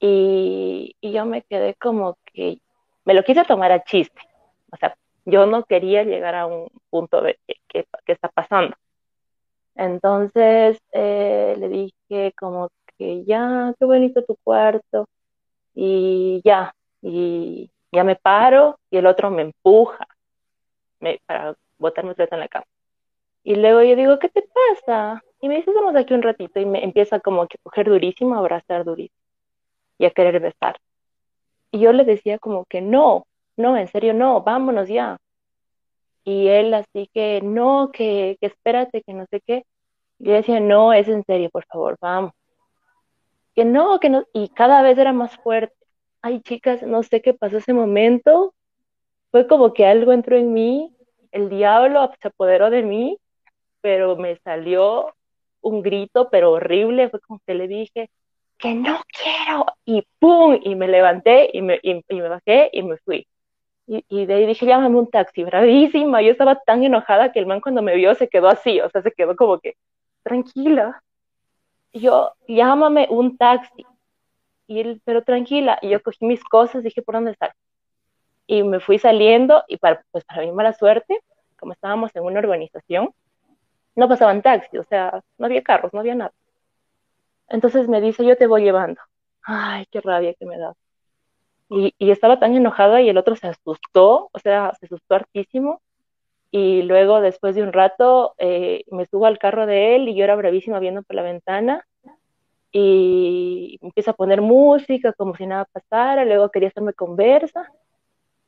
[0.00, 2.60] Y, yo me quedé como que
[3.04, 4.20] me lo quise tomar a chiste.
[4.70, 8.76] O sea, yo no quería llegar a un punto de qué está pasando.
[9.74, 15.08] Entonces eh, le dije como que ya, qué bonito tu cuarto.
[15.74, 20.06] Y ya, y ya me paro y el otro me empuja
[21.00, 22.66] me, para botarme otra en la cama.
[23.48, 25.24] Y luego yo digo, ¿qué te pasa?
[25.40, 26.60] Y me dice, vamos aquí un ratito.
[26.60, 29.16] Y me empieza como que a coger durísimo, a abrazar durísimo.
[29.96, 30.76] Y a querer besar.
[31.70, 35.16] Y yo le decía como que no, no, en serio, no, vámonos ya.
[36.24, 39.64] Y él así que, no, que, que espérate, que no sé qué.
[40.18, 42.32] Y yo decía, no, es en serio, por favor, vamos.
[43.54, 44.26] Que no, que no.
[44.34, 45.74] Y cada vez era más fuerte.
[46.20, 48.52] Ay, chicas, no sé qué pasó ese momento.
[49.30, 50.94] Fue como que algo entró en mí,
[51.32, 53.18] el diablo se apoderó de mí
[53.80, 55.14] pero me salió
[55.60, 58.10] un grito, pero horrible, fue como que le dije,
[58.58, 60.58] que no quiero, y ¡pum!
[60.62, 63.26] Y me levanté y me, y, me bajé y me fui.
[63.86, 66.20] Y, y, de ahí dije, llámame un taxi, bravísima.
[66.22, 69.02] Yo estaba tan enojada que el man cuando me vio se quedó así, o sea,
[69.02, 69.76] se quedó como que,
[70.22, 71.02] tranquila.
[71.92, 73.86] Y yo, llámame un taxi.
[74.66, 75.78] Y él, pero tranquila.
[75.80, 77.54] Y yo cogí mis cosas, dije, ¿por dónde está?
[78.46, 81.20] Y me fui saliendo, y para, pues para mi mala suerte,
[81.58, 83.14] como estábamos en una urbanización,
[83.98, 86.32] no pasaban taxis, o sea, no había carros, no había nada.
[87.48, 89.00] Entonces me dice, yo te voy llevando.
[89.42, 90.74] Ay, qué rabia que me da.
[91.68, 95.82] Y, estaba tan enojada y el otro se asustó, o sea, se asustó hartísimo.
[96.52, 100.24] Y luego, después de un rato, eh, me subo al carro de él y yo
[100.24, 101.84] era bravísima viendo por la ventana
[102.70, 107.72] y empieza a poner música como si nada pasara, luego quería hacerme conversa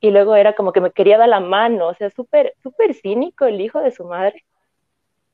[0.01, 3.47] y luego era como que me quería dar la mano, o sea, súper, súper cínico
[3.47, 4.45] el hijo de su madre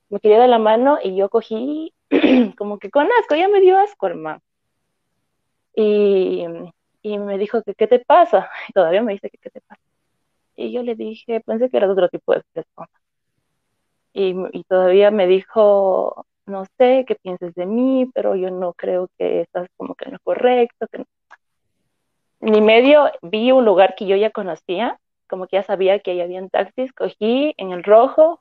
[0.09, 1.95] me quería de la mano y yo cogí
[2.59, 4.41] como que con asco, ya me dio asco, hermano.
[5.75, 6.45] Y,
[7.03, 9.83] y me dijo que qué te pasa, y todavía me dice que qué te pasa.
[10.57, 12.89] Y yo le dije, pensé que era otro tipo de persona.
[14.13, 19.09] Y, y todavía me dijo, no sé qué pienses de mí, pero yo no creo
[19.19, 20.87] que estás como que en lo correcto.
[20.91, 21.05] Que
[22.41, 26.21] Ni medio vi un lugar que yo ya conocía, como que ya sabía que ahí
[26.21, 28.41] habían taxis, cogí en el rojo,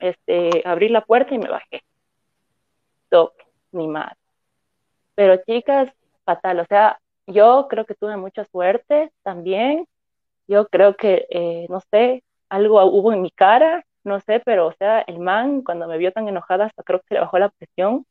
[0.00, 1.82] este, abrí la puerta y me bajé.
[3.08, 4.16] Toque, ni más.
[5.14, 5.92] Pero chicas,
[6.24, 9.86] fatal, o sea, yo creo que tuve mucha suerte también.
[10.46, 14.72] Yo creo que, eh, no sé, algo hubo en mi cara, no sé, pero, o
[14.72, 18.06] sea, el man cuando me vio tan enojada, hasta creo que le bajó la presión,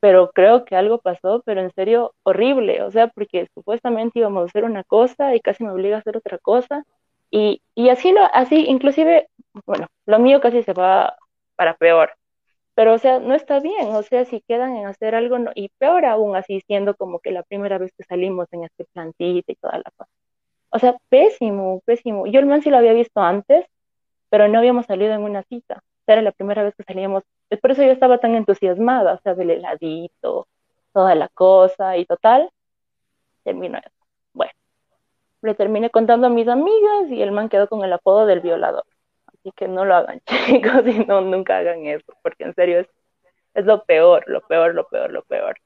[0.00, 4.46] pero creo que algo pasó, pero en serio, horrible, o sea, porque supuestamente íbamos a
[4.46, 6.84] hacer una cosa y casi me obliga a hacer otra cosa,
[7.30, 9.28] y, y así, lo, así, inclusive
[9.66, 11.16] bueno, lo mío casi se va
[11.56, 12.12] para peor.
[12.74, 15.68] Pero, o sea, no está bien, o sea, si quedan en hacer algo, no, y
[15.78, 19.56] peor aún así, siendo como que la primera vez que salimos en este plantita y
[19.56, 20.10] toda la cosa.
[20.70, 22.26] O sea, pésimo, pésimo.
[22.26, 23.66] Yo el man sí lo había visto antes,
[24.30, 25.82] pero no habíamos salido en una cita.
[26.06, 27.24] era la primera vez que salíamos.
[27.60, 30.48] Por eso yo estaba tan entusiasmada, o sea, del heladito,
[30.92, 32.50] toda la cosa, y total,
[33.44, 33.90] terminó eso.
[34.32, 34.52] Bueno,
[35.42, 38.84] le terminé contando a mis amigas y el man quedó con el apodo del violador.
[39.40, 42.88] Así que no lo hagan, chicos, y no, nunca hagan eso, porque en serio es,
[43.54, 45.58] es lo peor, lo peor, lo peor, lo peor.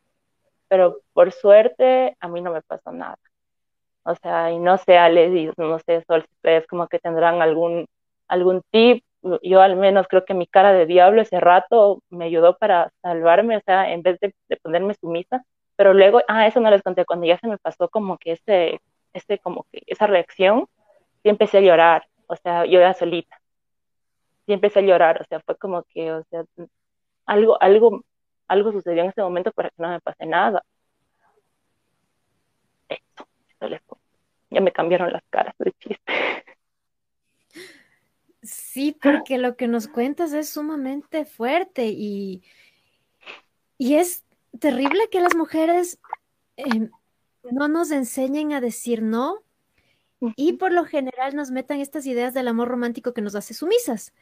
[0.69, 3.19] Pero por suerte, a mí no me pasó nada.
[4.05, 7.43] O sea, y no sé, Alex, y no sé, Sol, si ustedes como que tendrán
[7.43, 7.87] algún,
[8.29, 9.05] algún tip.
[9.43, 13.57] Yo al menos creo que mi cara de diablo ese rato me ayudó para salvarme,
[13.57, 15.45] o sea, en vez de, ponerme sumisa.
[15.77, 18.81] Pero luego, ah, eso no les conté, cuando ya se me pasó como que ese,
[19.15, 20.67] ese como que esa reacción,
[21.23, 23.41] sí empecé a llorar, o sea, yo era solita.
[24.47, 26.45] Sí empecé a llorar, o sea, fue como que, o sea,
[27.27, 28.05] algo, algo,
[28.49, 30.63] algo sucedió en ese momento para que no me pase nada.
[32.89, 33.99] Esto, esto
[34.51, 36.13] ya me cambiaron las caras de chiste.
[38.43, 42.43] Sí, porque lo que nos cuentas es sumamente fuerte y,
[43.79, 44.25] y es
[44.61, 45.99] terrible que las mujeres
[46.57, 46.91] em,
[47.51, 49.43] no nos enseñen a decir no
[50.37, 54.13] y por lo general nos metan estas ideas del amor romántico que nos hace sumisas.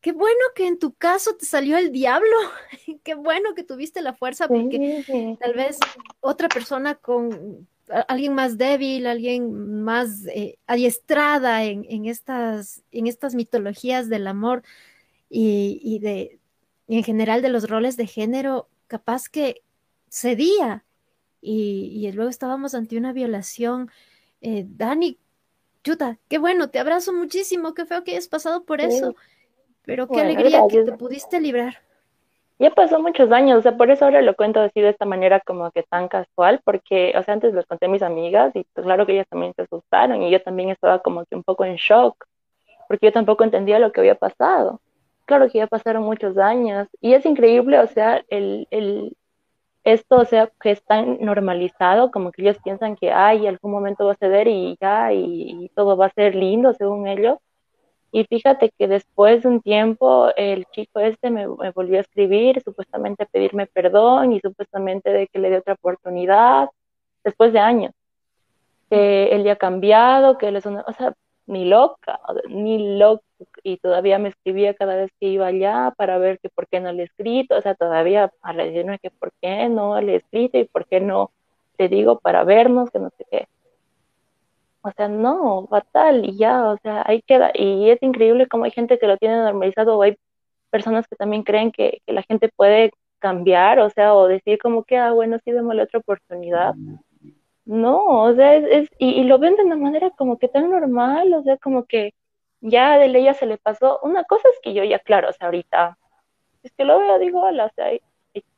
[0.00, 2.36] Qué bueno que en tu caso te salió el diablo.
[3.02, 5.78] Qué bueno que tuviste la fuerza porque tal vez
[6.20, 7.68] otra persona con
[8.08, 14.62] alguien más débil, alguien más eh, adiestrada en, en, estas, en estas mitologías del amor
[15.28, 16.38] y, y de
[16.88, 19.62] en general de los roles de género, capaz que
[20.08, 20.84] cedía
[21.40, 23.90] y, y luego estábamos ante una violación.
[24.40, 25.18] Eh, Dani,
[25.84, 29.14] chuta, qué bueno, te abrazo muchísimo, qué feo que hayas pasado por eso,
[29.84, 31.78] pero qué alegría que te pudiste librar.
[32.58, 35.40] Ya pasó muchos años, o sea, por eso ahora lo cuento así de esta manera
[35.40, 38.84] como que tan casual, porque, o sea, antes les conté a mis amigas y pues
[38.84, 41.76] claro que ellas también se asustaron y yo también estaba como que un poco en
[41.76, 42.26] shock,
[42.86, 44.80] porque yo tampoco entendía lo que había pasado.
[45.24, 49.16] Claro que ya pasaron muchos años y es increíble, o sea, el, el,
[49.84, 54.06] esto, o sea, que es tan normalizado, como que ellos piensan que, ay, algún momento
[54.06, 57.38] va a ceder y ya, y, todo va a ser lindo según ellos.
[58.12, 63.24] Y fíjate que después de un tiempo el chico este me, volvió a escribir, supuestamente
[63.24, 66.68] a pedirme perdón y supuestamente de que le dé otra oportunidad,
[67.24, 67.92] después de años.
[68.88, 71.14] Que él ya ha cambiado, que él es una, o sea,
[71.46, 73.24] ni loca, ni loca,
[73.62, 76.92] y todavía me escribía cada vez que iba allá para ver que por qué no
[76.92, 80.58] le he escrito, o sea, todavía para decirme que por qué no le he escrito
[80.58, 81.30] y por qué no
[81.76, 83.48] te digo para vernos, que no sé qué.
[84.82, 88.70] O sea, no, fatal, y ya, o sea, ahí queda, y es increíble cómo hay
[88.70, 90.16] gente que lo tiene normalizado, o hay
[90.70, 94.84] personas que también creen que, que la gente puede cambiar, o sea, o decir como
[94.84, 96.74] que, ah, bueno, sí, démosle otra oportunidad.
[97.66, 101.42] No, o sea, es, y, lo ven de una manera como que tan normal, o
[101.42, 102.14] sea, como que
[102.60, 104.00] ya de ley ya se le pasó.
[104.02, 105.98] Una cosa es que yo ya, claro, o sea, ahorita,
[106.62, 108.02] es que lo veo, digo, hola, o sea, es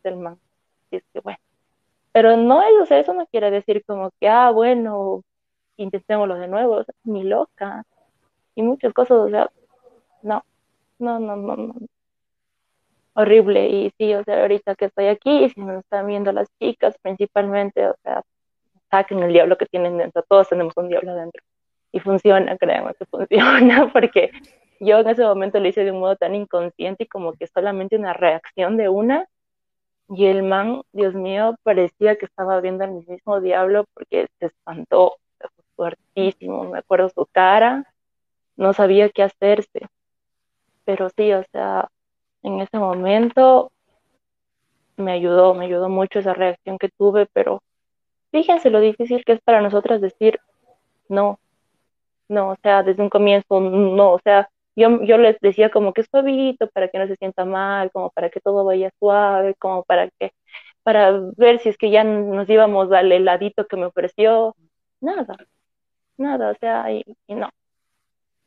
[0.05, 0.39] el man,
[0.91, 1.39] y es que bueno.
[2.13, 5.23] Pero no es, o sea, eso no quiere decir como que, ah, bueno,
[5.83, 7.85] intentémoslo de nuevo, ni loca,
[8.55, 9.51] y muchas cosas, o sea,
[10.23, 10.45] no,
[10.99, 11.75] no, no, no, no.
[13.15, 16.97] Horrible, y sí, o sea, ahorita que estoy aquí, si me están viendo las chicas
[17.03, 18.23] principalmente, o sea,
[18.91, 21.43] saquen el diablo que tienen dentro, todos tenemos un diablo dentro.
[21.93, 24.31] Y funciona, créanme que funciona, porque
[24.81, 27.97] yo en ese momento lo hice de un modo tan inconsciente y como que solamente
[27.97, 29.27] una reacción de una.
[30.09, 35.17] Y el man, Dios mío, parecía que estaba viendo al mismo diablo porque se espantó,
[35.77, 37.87] fuertísimo, me acuerdo su cara,
[38.57, 39.89] no sabía qué hacerse.
[40.85, 41.89] Pero sí, o sea,
[42.43, 43.73] en ese momento
[44.97, 47.63] me ayudó, me ayudó mucho esa reacción que tuve, pero
[48.33, 50.41] fíjense lo difícil que es para nosotras decir
[51.09, 51.39] no,
[52.29, 56.05] no, o sea, desde un comienzo, no, o sea, yo, yo les decía como que
[56.05, 60.09] suavito para que no se sienta mal, como para que todo vaya suave, como para
[60.19, 60.33] que,
[60.83, 64.57] para ver si es que ya nos íbamos al heladito que me ofreció,
[65.01, 65.37] nada,
[66.17, 67.49] nada, o sea, y, no,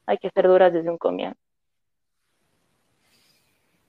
[0.06, 1.40] hay que ser duras desde un comienzo.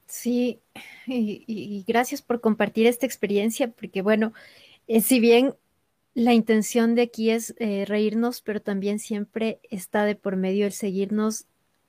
[0.07, 0.61] Sí,
[1.07, 4.33] y, gracias por compartir esta experiencia, porque bueno,
[4.87, 5.55] eh, si bien
[6.15, 10.73] la intención de aquí es eh, reírnos, pero también siempre está de por medio el
[10.73, 11.47] seguirnos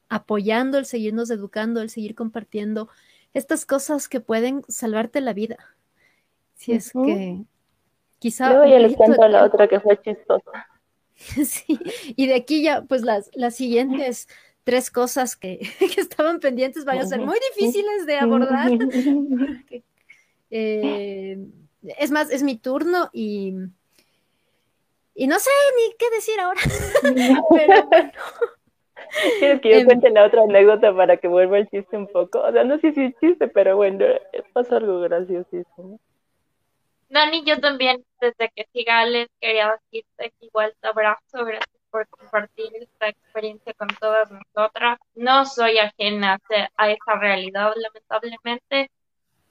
[0.09, 2.89] apoyando, el seguirnos educando, el seguir compartiendo
[3.33, 5.57] estas cosas que pueden salvarte la vida.
[6.55, 7.43] Si es que
[8.19, 8.51] quizá...
[8.67, 10.67] Yo les cuento la otra que fue chistosa.
[11.45, 11.79] sí,
[12.15, 14.27] y de aquí ya, pues las, las siguientes
[14.63, 15.59] tres cosas que,
[15.95, 18.71] que estaban pendientes van a ser muy difíciles de abordar.
[20.49, 21.37] Eh,
[21.99, 23.53] es más, es mi turno y
[25.17, 26.61] y no sé ni qué decir ahora.
[27.01, 27.89] Pero bueno.
[29.39, 32.39] ¿Quieres que yo em, cuente la otra anécdota para que vuelva el chiste un poco?
[32.39, 34.05] O sea, no sé si es chiste, pero bueno,
[34.53, 35.99] pasó algo graciosísimo.
[37.09, 42.67] Dani, yo también, desde que siga les quería decirte igual te abrazo, gracias por compartir
[42.75, 44.99] esta experiencia con todas nosotras.
[45.15, 46.39] No soy ajena
[46.75, 48.91] a esa realidad, lamentablemente.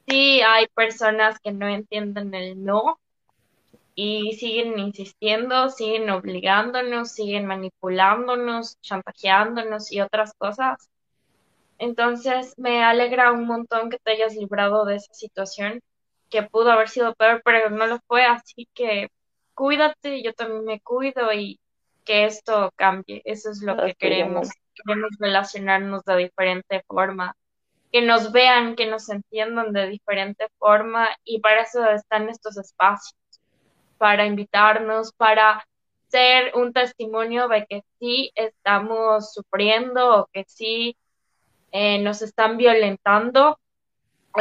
[0.08, 2.98] Sí hay personas que no entienden el no,
[3.96, 10.90] y siguen insistiendo, siguen obligándonos, siguen manipulándonos, chantajeándonos y otras cosas.
[11.78, 15.80] Entonces me alegra un montón que te hayas librado de esa situación,
[16.30, 19.08] que pudo haber sido peor, pero no lo fue, así que
[19.54, 21.58] cuídate, yo también me cuido y
[22.04, 23.22] que esto cambie.
[23.24, 24.48] Eso es lo que queremos.
[24.74, 27.34] Queremos relacionarnos de diferente forma,
[27.90, 33.16] que nos vean, que nos entiendan de diferente forma y para eso están estos espacios,
[33.98, 35.66] para invitarnos, para
[36.08, 40.96] ser un testimonio de que sí estamos sufriendo o que sí
[41.72, 43.58] eh, nos están violentando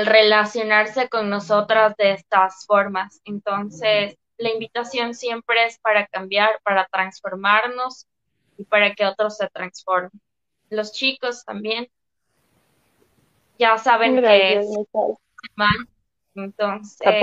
[0.04, 3.22] relacionarse con nosotras de estas formas.
[3.24, 8.08] Entonces, la invitación siempre es para cambiar, para transformarnos
[8.58, 10.12] y para que otros se transformen.
[10.70, 11.88] Los chicos también
[13.58, 14.68] ya saben que es
[16.36, 17.22] Entonces, eh,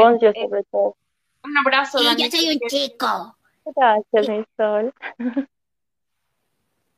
[1.45, 1.99] un abrazo.
[2.16, 3.37] yo soy un chico.
[3.64, 4.95] Gracias, mi sol.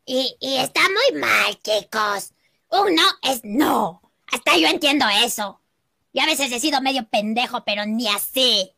[0.06, 2.34] Y, y está muy mal, chicos.
[2.68, 4.02] Un no es no.
[4.30, 5.60] Hasta yo entiendo eso.
[6.14, 8.70] Y a veces he sido medio pendejo, pero ni así.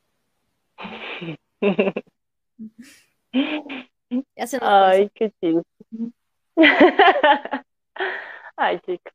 [4.62, 5.62] Ay, qué chido.
[8.56, 9.12] Ay, chicos.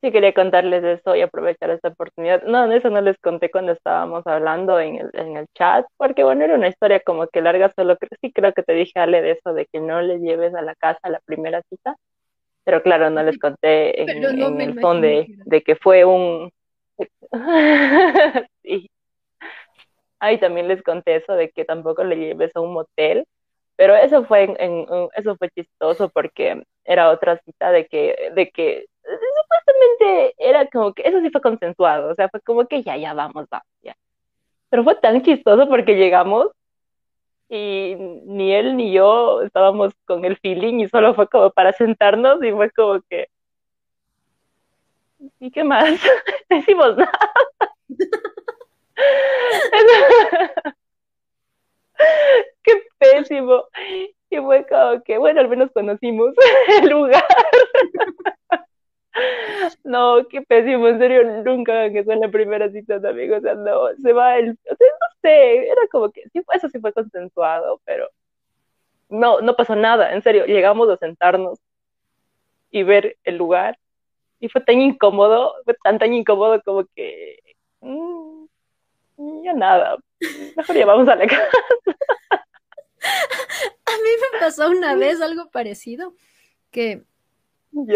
[0.00, 2.42] Sí quería contarles eso y aprovechar esta oportunidad.
[2.44, 6.44] No, eso no les conté cuando estábamos hablando en el, en el chat, porque bueno,
[6.44, 9.32] era una historia como que larga, solo que sí creo que te dije, Ale, de
[9.32, 11.96] eso, de que no le lleves a la casa la primera cita.
[12.64, 16.50] Pero claro, no les conté en, el fondo de que fue un,
[18.62, 18.90] sí.
[20.20, 23.26] Ahí también les conté eso de que tampoco le lleves a un motel,
[23.76, 24.54] pero eso fue
[25.16, 31.02] eso fue chistoso porque era otra cita de que de que supuestamente era como que
[31.04, 33.96] eso sí fue consensuado, o sea, fue como que ya ya vamos, vamos, ya.
[34.70, 36.48] Pero fue tan chistoso porque llegamos
[37.48, 42.42] y ni él ni yo estábamos con el feeling y solo fue como para sentarnos
[42.42, 43.28] y fue como que
[45.40, 45.88] ¿Y qué más?
[46.50, 47.12] Decimos nada.
[52.62, 53.64] qué pésimo.
[54.30, 54.66] Y fue
[55.04, 56.34] que, bueno, al menos conocimos
[56.82, 57.24] el lugar.
[59.84, 63.38] no, qué pésimo, en serio, nunca hagan eso en la primera cita, amigos.
[63.38, 64.50] O sea, no, se va el.
[64.50, 68.08] O sea, no sé, era como que, sí, eso sí fue consensuado, pero
[69.08, 71.58] no, no pasó nada, en serio, llegamos a sentarnos
[72.70, 73.78] y ver el lugar
[74.42, 77.38] y fue tan incómodo, fue tan, tan incómodo como que,
[77.80, 78.44] mmm,
[79.44, 79.96] ya nada,
[80.56, 81.46] mejor ya vamos a la casa.
[83.86, 86.16] A mí me pasó una vez algo parecido,
[86.72, 87.04] que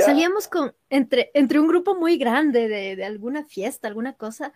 [0.04, 4.52] salíamos con, entre, entre un grupo muy grande de, de, alguna fiesta, alguna cosa,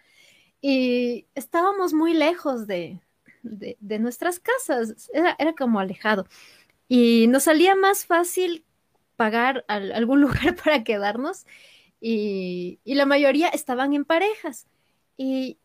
[0.61, 3.01] y estábamos muy lejos de,
[3.43, 6.29] de, de nuestras casas, era, era, como alejado,
[6.87, 8.65] y nos salía más fácil
[9.17, 11.47] pagar al, algún lugar para quedarnos
[12.01, 14.67] y, la mayoría estaban en parejas.
[15.17, 15.59] Y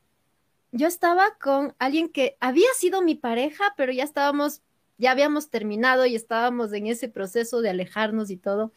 [0.72, 4.62] yo estaba con alguien que había sido mi pareja, pero ya estábamos,
[4.98, 8.74] ya habíamos terminado y estábamos en ese proceso de alejarnos y todo.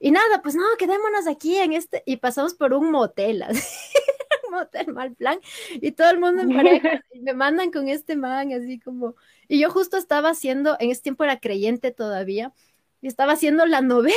[0.00, 3.44] Y nada, pues no, quedémonos aquí en este, y pasamos por un motel,
[4.46, 5.40] un motel mal plan,
[5.72, 9.16] y todo el mundo en pareja, y me mandan con este man, así como,
[9.48, 12.52] y yo justo estaba haciendo, en ese tiempo era creyente todavía,
[13.02, 14.14] y estaba haciendo la novena.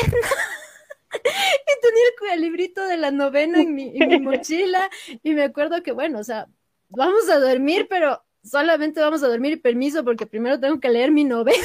[1.77, 4.89] Y tenía el, librito de la novena en mi, mochila
[5.23, 6.47] y me acuerdo que, bueno, o sea,
[6.89, 11.11] vamos a dormir, pero solamente vamos a dormir y permiso porque primero tengo que leer
[11.11, 11.57] mi novena.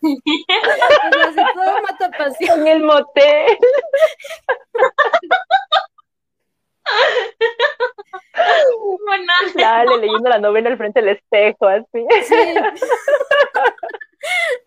[1.54, 2.60] todo mata pasión.
[2.60, 3.58] En el motel.
[9.54, 12.06] Dale, leyendo la novena al frente del espejo, así.
[12.24, 12.54] Sí.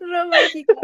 [0.00, 0.74] Romántico.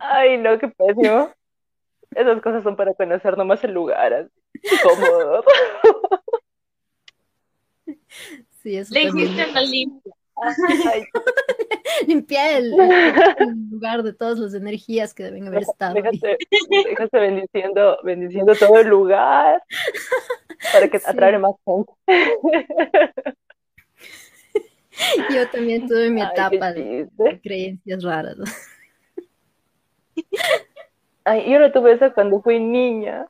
[0.00, 1.32] Ay, no, qué pésimo.
[2.14, 4.30] Esas cosas son para conocer nomás el lugar, así,
[4.82, 5.44] cómodo.
[8.62, 10.12] Sí, eso Le hiciste una limpia.
[12.06, 12.70] Limpiar el,
[13.70, 15.94] lugar de todas las energías que deben haber estado.
[15.94, 16.38] Déjate,
[16.68, 19.62] déjate bendiciendo, bendiciendo todo el lugar
[20.72, 21.92] para que atrae más gente.
[25.34, 27.08] Yo también tuve mi etapa de,
[27.42, 28.36] creencias raras.
[31.24, 33.28] Ay, yo no tuve eso cuando fui niña.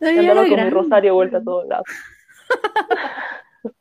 [0.00, 1.86] No, Andaba con mi rosario vuelta a todos lados.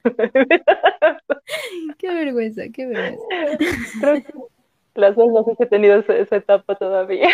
[2.00, 3.24] qué vergüenza, qué vergüenza.
[4.02, 4.34] Creo que
[4.96, 7.30] las dos no sé si he tenido esa, etapa todavía.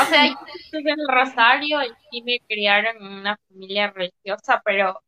[0.00, 0.34] O sea, yo
[0.70, 1.80] tuve el rosario
[2.12, 5.02] y me criaron en una familia religiosa, pero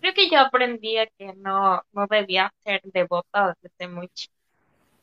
[0.00, 4.34] creo que yo aprendí que no, no debía ser devota desde muy chica,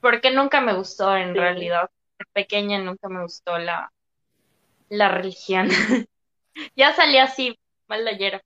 [0.02, 1.90] porque nunca me gustó en realidad.
[2.20, 3.92] De pequeña nunca me gustó la,
[4.90, 5.70] la religión.
[6.76, 8.44] ya salí así, maldallera.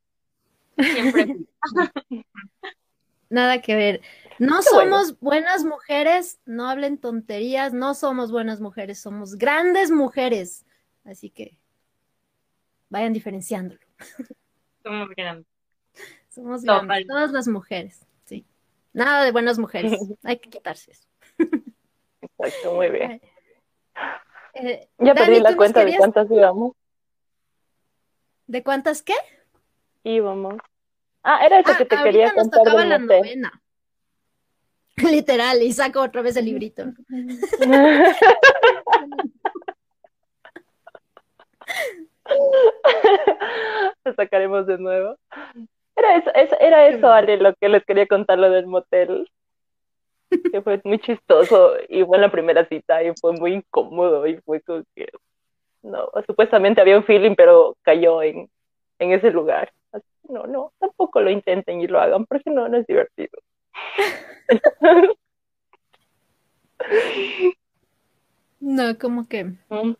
[0.77, 1.35] Siempre.
[3.29, 4.01] Nada que ver.
[4.39, 10.65] No somos buenas mujeres, no hablen tonterías, no somos buenas mujeres, somos grandes mujeres.
[11.03, 11.57] Así que
[12.89, 13.81] vayan diferenciándolo.
[14.83, 15.56] Somos grandes.
[16.37, 18.45] Somos grandes, todas las mujeres, sí.
[18.93, 19.91] Nada de buenas mujeres,
[20.23, 21.07] hay que quitarse eso.
[22.21, 23.19] Exacto, muy bien.
[24.53, 26.73] Eh, ya perdí la cuenta de cuántas íbamos.
[28.45, 29.15] ¿De cuántas qué?
[30.03, 30.57] Íbamos.
[31.23, 32.45] Ah, era eso ah, que te quería contar.
[32.45, 33.51] Nos tocaba la novena.
[34.97, 36.83] Literal, y saco otra vez el librito.
[44.05, 45.17] Lo sacaremos de nuevo.
[45.97, 49.27] Era eso, era eso, Ale, lo que les quería contar lo del motel.
[50.51, 54.37] Que fue muy chistoso y fue en la primera cita y fue muy incómodo y
[54.41, 55.07] fue como que
[55.81, 58.49] no, supuestamente había un feeling, pero cayó en,
[58.99, 59.71] en ese lugar.
[60.29, 63.39] no, no, tampoco lo intenten y lo hagan porque no, no es divertido.
[68.59, 69.43] No, como que.
[69.69, 69.93] Mm.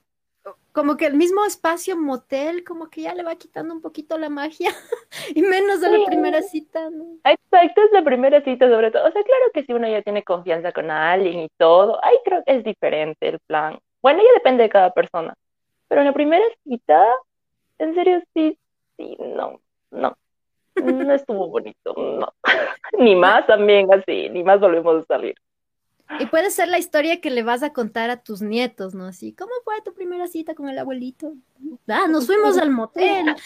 [0.77, 4.29] Como que el mismo espacio motel, como que ya le va quitando un poquito la
[4.29, 4.69] magia.
[5.35, 7.17] y menos de la primera cita, ¿no?
[7.23, 9.07] Exacto, es la primera cita sobre todo.
[9.07, 12.43] O sea, claro que si uno ya tiene confianza con alguien y todo, ahí creo
[12.45, 13.79] que es diferente el plan.
[14.03, 15.33] Bueno, ya depende de cada persona.
[15.87, 17.03] Pero en la primera cita,
[17.79, 18.59] en serio, sí,
[18.97, 19.59] sí, no,
[19.89, 20.15] no.
[20.75, 22.31] No estuvo bonito, no.
[22.99, 25.33] ni más también así, ni más volvemos a salir.
[26.19, 29.05] Y puede ser la historia que le vas a contar a tus nietos, ¿no?
[29.05, 31.33] Así, ¿cómo fue tu primera cita con el abuelito?
[31.87, 33.35] Ah, nos fuimos al motel.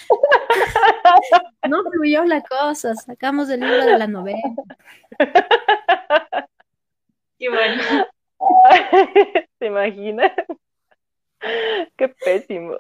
[1.69, 4.41] No fluyó la cosa, sacamos el libro de la novela.
[7.37, 7.83] Qué bueno.
[9.59, 10.33] ¿Se imagina?
[11.95, 12.75] Qué pésimo.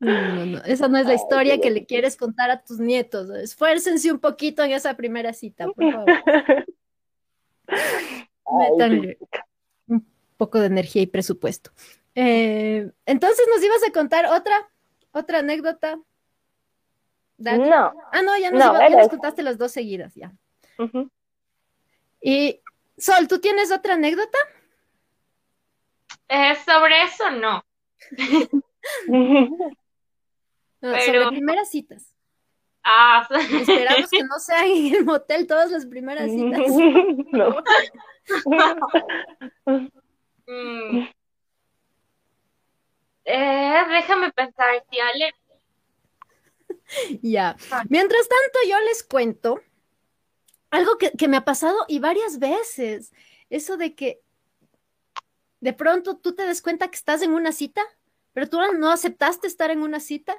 [0.00, 3.30] No, no, no, esa no es la historia que le quieres contar a tus nietos.
[3.30, 6.06] Esfuércense un poquito en esa primera cita, por favor.
[8.50, 9.18] Métanle
[9.86, 10.06] un
[10.36, 11.70] poco de energía y presupuesto.
[12.14, 14.68] Eh, entonces, ¿nos ibas a contar otra,
[15.12, 15.98] otra anécdota?
[17.38, 17.92] No.
[18.12, 20.32] Ah, no, ya nos, contaste las dos seguidas, ya.
[22.20, 22.60] Y,
[22.96, 24.38] Sol, ¿tú tienes otra anécdota?
[26.28, 27.64] Eh, sobre eso no.
[30.80, 32.12] Sobre primeras citas.
[32.90, 36.62] Ah, esperamos que no sea en el motel todas las primeras citas.
[37.30, 37.62] No.
[40.46, 41.08] Mm.
[43.24, 45.34] Eh, déjame pensar, Ale.
[47.22, 47.56] Ya.
[47.88, 49.60] Mientras tanto, yo les cuento
[50.70, 53.12] algo que, que, me ha pasado y varias veces.
[53.50, 54.22] Eso de que
[55.60, 57.82] de pronto tú te des cuenta que estás en una cita,
[58.32, 60.36] pero tú no aceptaste estar en una cita.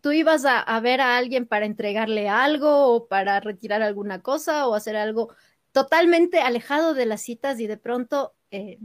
[0.00, 4.74] Tú, ibas a, ver a alguien para entregarle algo o para retirar alguna cosa o
[4.74, 5.34] hacer algo
[5.72, 8.78] totalmente alejado de las citas y de pronto eh,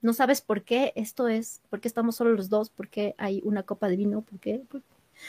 [0.00, 3.40] no sabes por qué esto es, por qué estamos solo los dos, por qué hay
[3.44, 4.62] una copa de vino, por qué.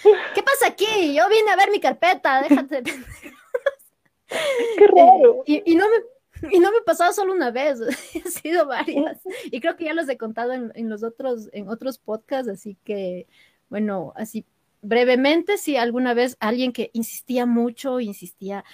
[0.01, 1.14] ¿Qué pasa aquí?
[1.16, 2.84] Yo vine a ver mi carpeta, déjate.
[4.78, 5.43] Qué raro.
[5.47, 7.80] Eh, y, no me, y no me pasado solo una vez,
[8.26, 9.20] ha sido varias.
[9.45, 12.78] Y creo que ya los he contado en, en, los otros, en otros podcasts, así
[12.84, 13.28] que
[13.70, 14.45] bueno, así
[14.82, 18.66] brevemente, si alguna vez alguien que insistía mucho, insistía,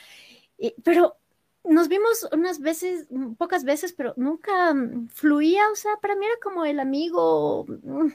[0.83, 1.17] pero
[1.63, 6.35] nos vimos unas veces, pocas veces, pero nunca mm, fluía, o sea, para mí era
[6.41, 8.09] como el amigo mm,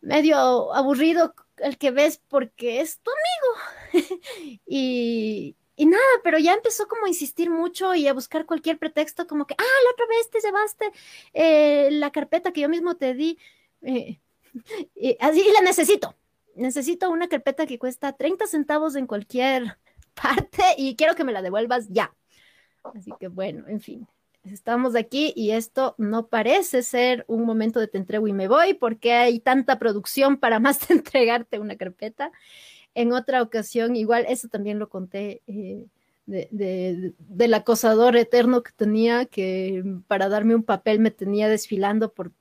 [0.00, 4.20] medio aburrido el que ves porque es tu amigo.
[4.66, 9.46] y, nada, pero ya empezó como a insistir mucho y a buscar cualquier pretexto, como
[9.46, 10.90] que, ah, la otra vez te llevaste
[11.32, 13.38] eh, la carpeta que yo mismo te di.
[13.82, 14.18] Eh,
[14.94, 16.14] y así la necesito.
[16.54, 19.78] Necesito una carpeta que cuesta 30 centavos en cualquier
[20.14, 22.14] parte y quiero que me la devuelvas ya.
[22.82, 24.06] Así que bueno, en fin,
[24.44, 28.74] estamos aquí y esto no parece ser un momento de te entrego y me voy
[28.74, 32.30] porque hay tanta producción para más de entregarte una carpeta.
[32.94, 35.42] En otra ocasión, igual, eso también lo conté.
[35.46, 35.86] Eh,
[36.26, 42.32] de, del acosador eterno que tenía, que para darme un papel me tenía desfilando por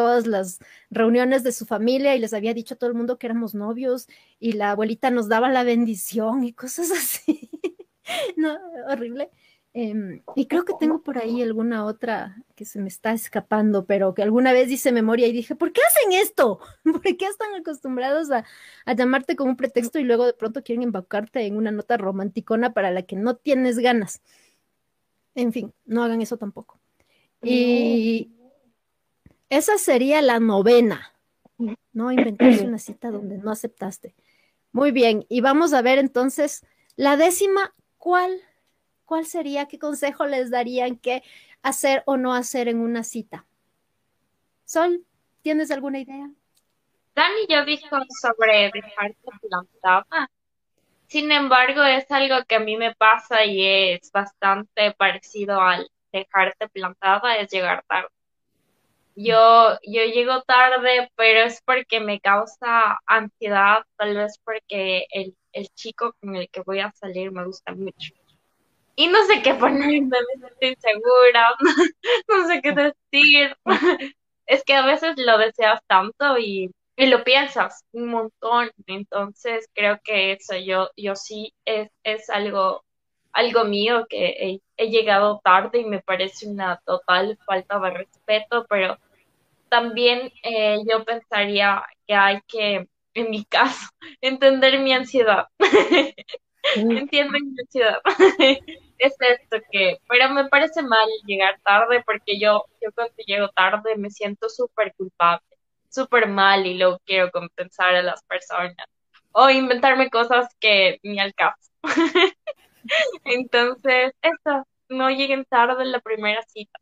[0.00, 3.26] todas las reuniones de su familia y les había dicho a todo el mundo que
[3.26, 7.50] éramos novios y la abuelita nos daba la bendición y cosas así.
[8.36, 8.56] no,
[8.88, 9.30] horrible.
[9.74, 14.14] Em, y creo que tengo por ahí alguna otra que se me está escapando, pero
[14.14, 16.60] que alguna vez hice memoria y dije, ¿por qué hacen esto?
[16.82, 18.46] ¿Por qué están acostumbrados a,
[18.86, 22.72] a llamarte con un pretexto y luego de pronto quieren embaucarte en una nota romanticona
[22.72, 24.22] para la que no tienes ganas?
[25.34, 26.80] En fin, no hagan eso tampoco.
[27.42, 28.30] Y,
[29.50, 31.12] esa sería la novena,
[31.92, 32.12] ¿no?
[32.12, 34.14] Inventarse una cita donde no aceptaste.
[34.72, 36.64] Muy bien, y vamos a ver entonces
[36.96, 38.40] la décima, ¿cuál,
[39.04, 41.22] cuál sería, qué consejo les darían qué
[41.62, 43.44] hacer o no hacer en una cita?
[44.64, 45.04] Sol,
[45.42, 46.30] ¿tienes alguna idea?
[47.16, 50.30] Dani ya dijo sobre dejarte plantada.
[51.08, 56.68] Sin embargo, es algo que a mí me pasa y es bastante parecido al dejarte
[56.68, 58.10] plantada, es llegar tarde.
[59.22, 65.68] Yo, yo llego tarde, pero es porque me causa ansiedad, tal vez porque el, el
[65.74, 68.14] chico con el que voy a salir me gusta mucho.
[68.96, 71.54] Y no sé qué ponerme, me siento insegura,
[72.28, 73.56] no sé qué decir.
[74.46, 78.70] Es que a veces lo deseas tanto y, y lo piensas un montón.
[78.86, 82.82] Entonces creo que eso yo, yo sí es, es algo
[83.32, 88.98] algo mío que he, llegado tarde y me parece una total falta de respeto, pero
[89.70, 93.88] también eh, yo pensaría que hay que, en mi caso,
[94.20, 95.46] entender mi ansiedad.
[96.76, 98.00] Entiendo mi ansiedad.
[98.98, 103.96] es esto que, pero me parece mal llegar tarde porque yo, yo cuando llego tarde
[103.96, 105.46] me siento súper culpable,
[105.88, 108.76] súper mal y luego quiero compensar a las personas
[109.32, 111.70] o inventarme cosas que ni al caso.
[113.24, 116.78] Entonces, eso, no lleguen tarde en la primera cita.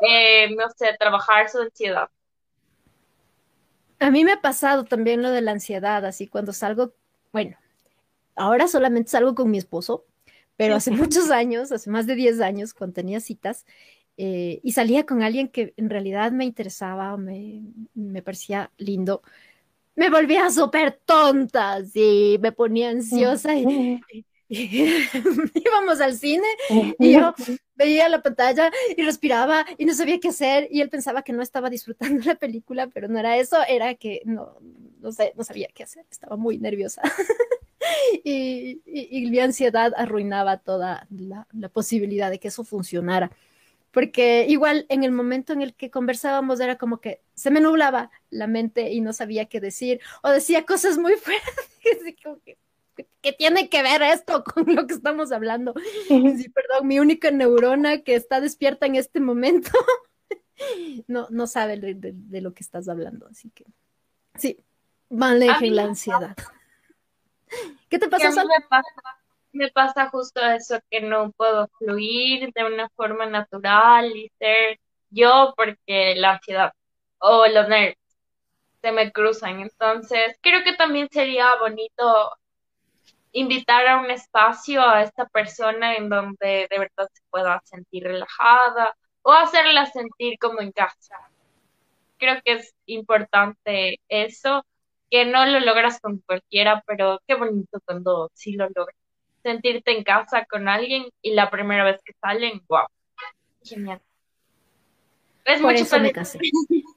[0.00, 2.08] Eh, no sé, trabajar su ansiedad.
[3.98, 6.94] A mí me ha pasado también lo de la ansiedad, así cuando salgo,
[7.32, 7.56] bueno,
[8.34, 10.06] ahora solamente salgo con mi esposo,
[10.56, 13.66] pero hace muchos años, hace más de 10 años, cuando tenía citas,
[14.16, 17.62] eh, y salía con alguien que en realidad me interesaba, me,
[17.94, 19.22] me parecía lindo,
[19.96, 23.64] me volvía súper tonta, sí, me ponía ansiosa y,
[25.54, 26.46] íbamos al cine
[26.98, 27.32] y yo
[27.76, 31.40] veía la pantalla y respiraba y no sabía qué hacer y él pensaba que no
[31.40, 34.56] estaba disfrutando la película, pero no era eso, era que no,
[35.00, 37.00] no, sé, no sabía qué hacer, estaba muy nerviosa.
[38.24, 38.82] y,
[39.30, 43.30] mi ansiedad arruinaba toda la, la posibilidad de que eso funcionara
[43.92, 48.10] porque igual en el momento en el que conversábamos era como que se me nublaba
[48.30, 51.54] la mente y no sabía qué decir, o decía cosas muy fuertes,
[52.44, 52.56] que,
[53.38, 55.74] tiene que ver esto con lo que estamos hablando.
[56.08, 59.70] Sí, perdón, mi única neurona que está despierta en este momento
[61.06, 63.64] no, no sabe de, lo que estás hablando, así que
[64.34, 64.58] sí,
[65.08, 66.36] manejen la ansiedad.
[67.88, 68.44] ¿Qué te pasa,
[69.52, 74.78] me pasa justo eso, que no puedo fluir de una forma natural y ser
[75.10, 76.72] yo porque la ansiedad
[77.18, 77.96] o los nervios
[78.80, 79.60] se me cruzan.
[79.60, 82.32] Entonces, creo que también sería bonito
[83.32, 88.96] invitar a un espacio a esta persona en donde de verdad se pueda sentir relajada
[89.22, 91.16] o hacerla sentir como en casa.
[92.18, 94.64] Creo que es importante eso,
[95.10, 98.96] que no lo logras con cualquiera, pero qué bonito cuando sí lo logras
[99.42, 102.86] sentirte en casa con alguien y la primera vez que salen, wow,
[103.62, 104.00] genial.
[105.44, 106.38] Es por eso me casé.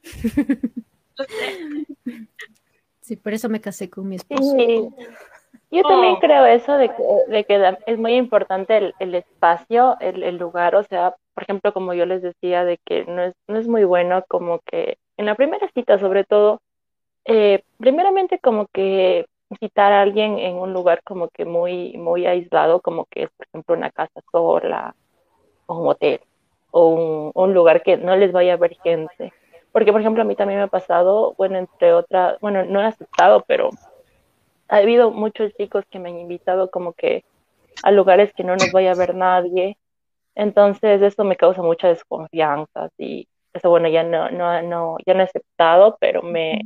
[3.02, 4.94] sí, por eso me casé con mi esposo.
[5.74, 6.20] Yo también oh.
[6.20, 11.16] creo eso de que, de que, es muy importante el, espacio, el, lugar, o sea,
[11.34, 14.60] por ejemplo, como yo les decía, de que no es, no es muy bueno como
[14.60, 16.62] que en la primera cita, sobre todo,
[17.26, 22.80] eh, primeramente como que visitar a alguien en un lugar como que muy, muy aislado,
[22.80, 24.96] como que es, por ejemplo, una casa sola,
[25.66, 26.22] o un hotel,
[26.70, 29.34] o un, un lugar que no les vaya a ver gente.
[29.72, 32.86] Porque, por ejemplo, a mí también me ha pasado, bueno, entre otras, bueno, no he
[32.86, 33.72] aceptado, pero
[34.70, 37.24] ha habido muchos chicos que me han invitado como que
[37.84, 39.78] a lugares que no nos vaya a ver nadie.
[40.36, 45.22] Entonces, eso me causa mucha desconfianza y eso, bueno, ya no, no, no, ya no
[45.22, 46.62] he aceptado, pero me,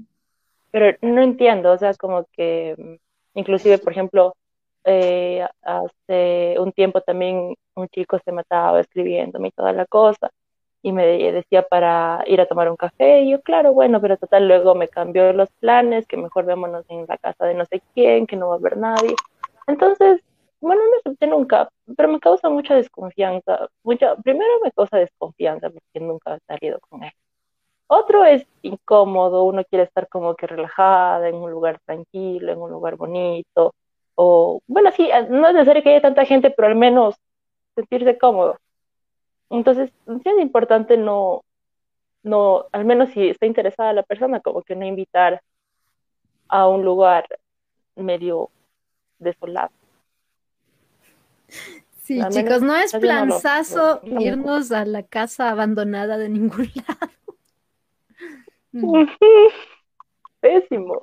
[0.71, 4.35] pero no entiendo, o sea, como que mm, inclusive, por ejemplo,
[4.85, 10.29] eh, hace un tiempo también un chico se mataba escribiéndome y toda la cosa,
[10.81, 14.47] y me decía para ir a tomar un café, y yo, claro, bueno, pero total,
[14.47, 18.27] luego me cambió los planes, que mejor vémonos en la casa de no sé quién,
[18.27, 19.15] que no va a haber nadie.
[19.67, 20.21] Entonces,
[20.61, 23.67] bueno, no acepté nunca, pero me causa mucha desconfianza.
[23.83, 27.11] Mucha, primero me causa desconfianza porque nunca he salido con él.
[27.87, 32.71] Otro es incómodo, uno quiere estar como que relajada en un lugar tranquilo, en un
[32.71, 33.73] lugar bonito,
[34.15, 37.15] o bueno, sí, no es necesario que haya tanta gente, pero al menos
[37.75, 38.57] sentirse cómodo.
[39.49, 41.43] Entonces, sí es importante no,
[42.23, 45.41] no, al menos si está interesada la persona, como que no invitar
[46.49, 47.25] a un lugar
[47.95, 48.49] medio
[49.19, 49.71] desolado.
[52.03, 57.11] Sí, chicos, no es planzazo irnos a la casa abandonada de ningún lado.
[60.39, 61.01] Pésimo.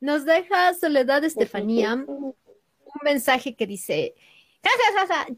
[0.00, 2.34] Nos deja Soledad Estefanía un
[3.02, 4.14] mensaje que dice,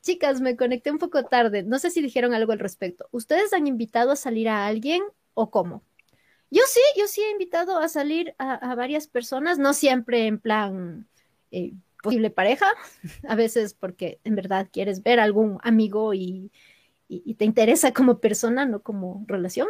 [0.00, 3.08] chicas, me conecté un poco tarde, no sé si dijeron algo al respecto.
[3.12, 5.02] ¿Ustedes han invitado a salir a alguien
[5.34, 5.82] o cómo?
[6.50, 11.08] Yo sí, yo sí he invitado a salir a, varias personas, no siempre en plan
[11.50, 12.66] eh, posible pareja,
[13.28, 16.50] a veces porque en verdad quieres ver a algún amigo y,
[17.36, 19.68] te interesa como persona, no como relación.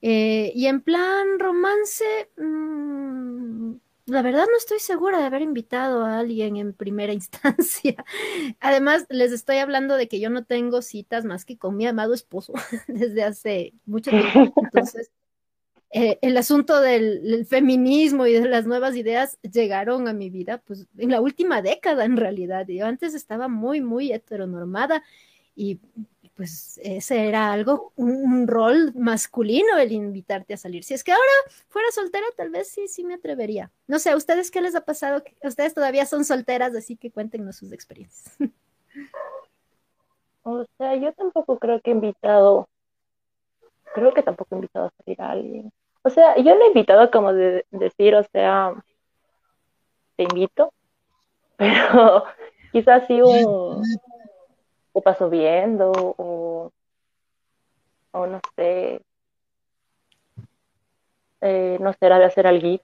[0.00, 2.04] Eh, y en plan romance,
[2.38, 2.51] mm,
[4.12, 8.04] la verdad no estoy segura de haber invitado a alguien en primera instancia.
[8.60, 12.14] Además, les estoy hablando de que yo no tengo citas más que con mi amado
[12.14, 12.52] esposo
[12.86, 14.52] desde hace mucho tiempo.
[14.64, 15.10] Entonces,
[15.90, 20.86] eh, el asunto del, feminismo y de las nuevas ideas llegaron a mi vida, pues
[20.98, 22.66] en la última década en realidad.
[22.68, 25.02] Yo antes estaba muy, muy heteronormada
[25.54, 25.80] y
[26.36, 30.82] pues ese era algo, un, rol masculino el invitarte a salir.
[30.84, 31.32] Si es que ahora
[31.68, 33.70] fuera soltera, tal vez sí, sí me atrevería.
[33.86, 35.22] No sé, ¿a ustedes qué les ha pasado?
[35.42, 38.36] Ustedes todavía son solteras, así que cuéntenos sus experiencias.
[40.44, 42.68] O sea, yo tampoco creo que he invitado,
[43.94, 45.72] creo que tampoco he invitado a salir a alguien.
[46.02, 48.74] O sea, yo no he invitado como de decir, o sea,
[50.16, 50.72] te invito,
[51.56, 52.24] pero
[52.72, 53.82] quizás sí un,
[54.92, 56.72] o paso viendo, o,
[58.12, 59.02] o no sé,
[61.40, 62.78] eh, no será de hacer algo,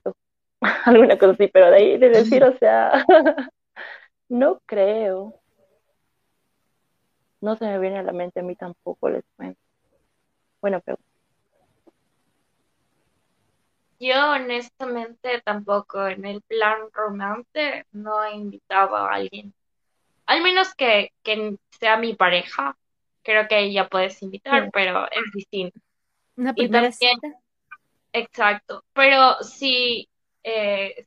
[0.85, 3.05] alguna cosa así, pero de ahí de decir, o sea,
[4.29, 5.35] no creo.
[7.41, 9.61] No se me viene a la mente a mí tampoco, les cuento.
[10.61, 10.99] Bueno, pero
[14.01, 19.53] yo honestamente tampoco en el plan romance no he invitado a alguien.
[20.29, 21.13] Al menos que,
[21.81, 22.77] sea mi pareja.
[23.23, 25.81] Creo que ya puedes invitar, pero es distinto.
[26.37, 26.91] Una primera
[28.13, 28.85] Exacto.
[28.93, 30.09] Pero sí,
[30.43, 31.07] eh,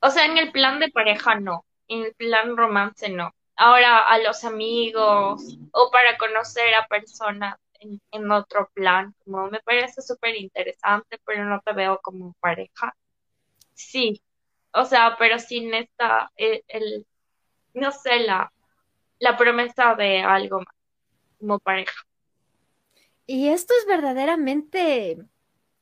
[0.00, 1.64] o sea, en el plan de pareja no.
[1.88, 3.34] En el plan romance no.
[3.56, 10.02] Ahora a los amigos o para conocer a personas en, otro plan, como me parece
[10.02, 12.94] súper interesante, pero no te veo como pareja.
[13.74, 14.22] Sí,
[14.72, 17.06] o sea, pero sin esta, el,
[17.76, 18.52] no sé, la,
[19.18, 20.74] la promesa de algo más
[21.38, 21.94] como pareja.
[23.26, 25.18] Y esto es verdaderamente,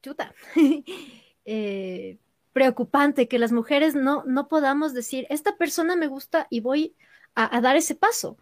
[0.02, 0.34] chuta,
[1.44, 2.18] eh,
[2.52, 6.96] preocupante que las mujeres no, no podamos decir, esta persona me gusta y voy
[7.34, 8.38] a dar ese paso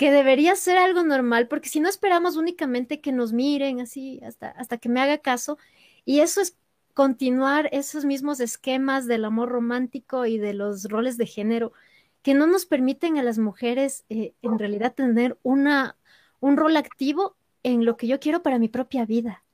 [0.00, 4.48] que debería ser algo normal, porque si no esperamos únicamente que nos miren así hasta,
[4.48, 5.58] hasta que me haga caso,
[6.06, 6.56] y eso es
[6.94, 11.74] continuar esos mismos esquemas del amor romántico y de los roles de género
[12.22, 15.96] que no nos permiten a las mujeres eh, en realidad tener una,
[16.40, 19.44] un rol activo en lo que yo quiero para mi propia vida.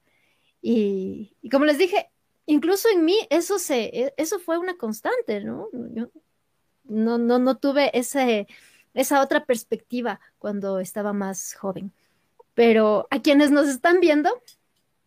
[0.62, 2.10] Y, como les dije,
[2.46, 5.68] incluso en mí eso, se, e, eso fue una constante, ¿no?
[5.72, 6.10] Yo
[6.84, 8.46] no, no, no tuve ese
[8.96, 11.92] esa otra perspectiva cuando estaba más joven.
[12.54, 14.30] Pero a quienes nos están viendo,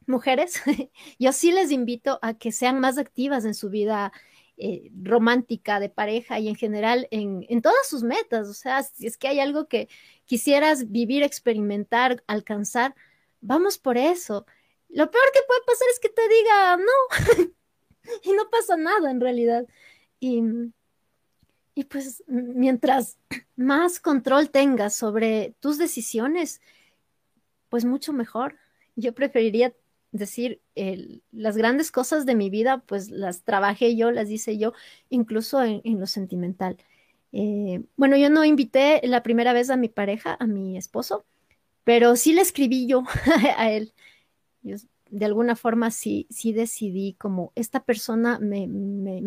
[0.06, 0.62] mujeres,
[1.20, 4.14] yo sí les invito a que sean más activas en su vida
[4.60, 8.48] eh, romántica, de pareja y en general en, en, todas sus metas.
[8.48, 9.90] O sea, si es que hay algo que
[10.26, 12.96] quisieras vivir, experimentar, alcanzar,
[13.42, 14.46] vamos por eso.
[14.90, 17.52] Lo peor que puede pasar es que te diga no
[18.24, 19.66] y no pasa nada en realidad.
[20.20, 20.44] Y
[21.80, 23.18] y pues mientras
[23.56, 26.60] más control tengas sobre tus decisiones,
[27.70, 28.58] pues mucho mejor.
[28.98, 29.74] Yo preferiría
[30.12, 30.62] decir,
[31.32, 34.74] las grandes cosas de mi vida, pues las trabajé yo, las hice yo,
[35.10, 36.78] incluso en, lo sentimental.
[37.32, 41.26] Eh, bueno, yo no invité la primera vez a mi pareja, a mi esposo,
[41.84, 43.04] pero sí le escribí yo
[43.58, 43.94] a él
[45.10, 48.64] de alguna forma sí, sí decidí como esta persona me,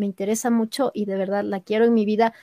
[0.05, 2.33] interesa mucho y de verdad la quiero en mi vida,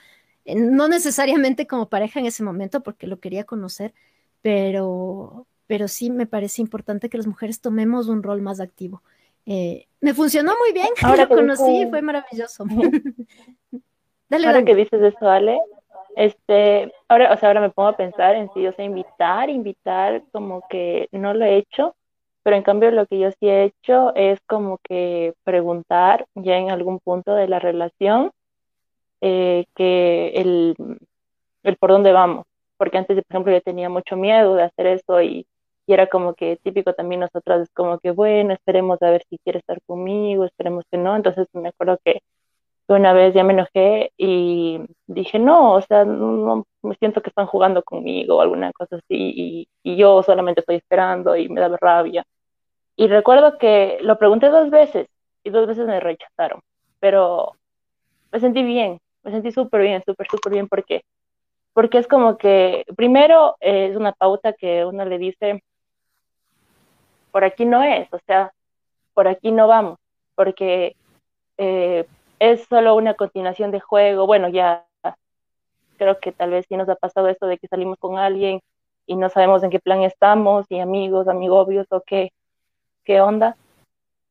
[0.45, 3.93] eh, no necesariamente como pareja en ese momento porque lo quería conocer,
[4.41, 9.01] pero, pero sí me parece importante que las mujeres tomemos un rol más activo.
[9.45, 12.65] Eh, me funcionó muy bien, ahora lo conocí, fue maravilloso.
[14.29, 15.57] dale, ahora que dices eso, Ale,
[16.17, 20.23] este, ahora, o sea, ahora me pongo a pensar en si, o sea, invitar, invitar,
[20.33, 21.95] como que no lo he hecho,
[22.43, 26.69] pero en cambio lo que yo sí he hecho es como que preguntar ya en
[26.69, 28.31] algún punto de la relación
[29.21, 30.75] eh, que el,
[31.63, 32.45] el por dónde vamos,
[32.75, 35.47] porque antes, por ejemplo, yo tenía mucho miedo de hacer eso y,
[35.93, 39.59] era como que típico también nosotras es como que, bueno, esperemos a ver si quiere
[39.59, 42.21] estar conmigo, esperemos que no, entonces me acuerdo que
[42.87, 47.47] una vez ya me enojé y dije, no, o sea, no, me siento que están
[47.47, 51.75] jugando conmigo o alguna cosa así y, y, yo solamente estoy esperando y me da
[51.79, 52.25] rabia.
[52.95, 55.07] Y recuerdo que lo pregunté dos veces
[55.43, 56.61] y dos veces me rechazaron.
[56.99, 57.53] pero
[58.31, 61.03] me sentí bien, me sentí súper bien, súper, súper bien, porque,
[61.73, 65.63] porque es como que, primero, es una pauta que uno le dice,
[67.31, 68.53] por aquí no es, o sea,
[69.13, 69.97] por aquí no vamos,
[70.35, 70.95] porque
[71.57, 72.05] eh,
[72.39, 74.85] es solo una continuación de juego, bueno, ya
[75.97, 78.59] creo que tal vez sí nos ha pasado esto de que salimos con alguien
[79.05, 82.31] y no sabemos en qué plan estamos, y amigos, amigobios o qué,
[83.03, 83.55] qué onda,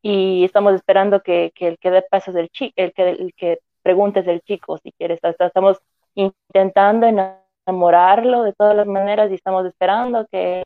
[0.02, 4.26] y estamos esperando que, el que dé pasos del chico, el que, el que preguntes
[4.26, 5.78] del chico si quieres, estamos
[6.14, 7.06] intentando
[7.66, 10.64] enamorarlo de todas las maneras y estamos esperando que,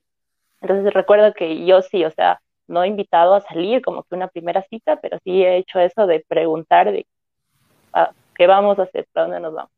[0.65, 4.29] entonces recuerdo que yo sí, o sea, no he invitado a salir como que una
[4.29, 7.07] primera cita, pero sí he hecho eso de preguntar de
[7.93, 9.71] ah, qué vamos a hacer, para dónde nos vamos.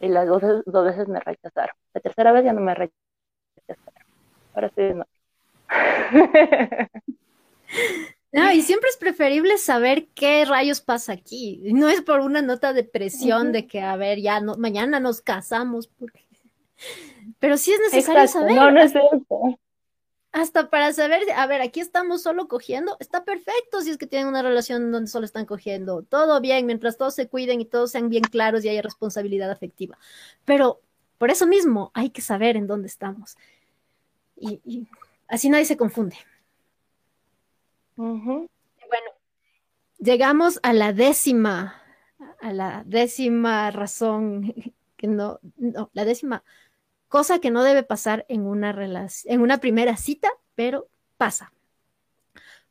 [0.00, 1.74] Y las dos, dos veces me rechazaron.
[1.94, 4.04] La tercera vez ya no me rechazaron.
[4.54, 5.06] Ahora sí no.
[8.32, 11.60] No, y siempre es preferible saber qué rayos pasa aquí.
[11.72, 15.20] No es por una nota de presión de que, a ver, ya no, mañana nos
[15.20, 15.88] casamos.
[15.88, 16.24] Porque...
[17.40, 18.54] Pero sí es necesario saber.
[18.54, 19.58] No, no es eso.
[20.32, 24.28] Hasta para saber, a ver, aquí estamos solo cogiendo, está perfecto si es que tienen
[24.28, 26.02] una relación donde solo están cogiendo.
[26.02, 29.98] Todo bien, mientras todos se cuiden y todos sean bien claros y haya responsabilidad afectiva.
[30.44, 30.80] Pero
[31.18, 33.36] por eso mismo hay que saber en dónde estamos.
[34.36, 34.86] y
[35.28, 36.16] así nadie se confunde.
[38.00, 39.10] Bueno,
[39.98, 41.82] llegamos a la décima,
[42.40, 44.54] a la décima razón
[44.96, 46.42] que no, no, la décima
[47.10, 48.74] cosa que no debe pasar en una
[49.26, 50.88] en una primera cita, pero
[51.18, 51.52] pasa.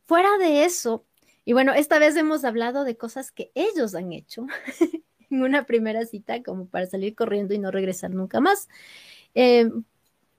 [0.06, 1.06] Fuera de eso,
[1.46, 4.48] y bueno, esta vez hemos hablado de cosas que ellos han hecho
[5.30, 8.68] en una primera cita, como para salir corriendo y no regresar nunca más.
[9.36, 9.70] Eh,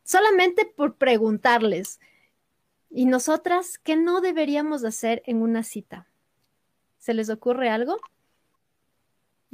[0.03, 2.01] solamente por preguntarles,
[2.91, 6.09] ¿Y nosotras qué no deberíamos hacer en una cita?
[6.99, 7.99] ¿Se les ocurre algo?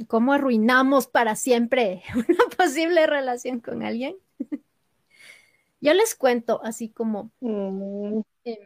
[0.07, 4.17] ¿Cómo arruinamos para siempre una posible relación con alguien?
[5.87, 8.19] Yo les cuento, así como, mm.
[8.43, 8.57] em,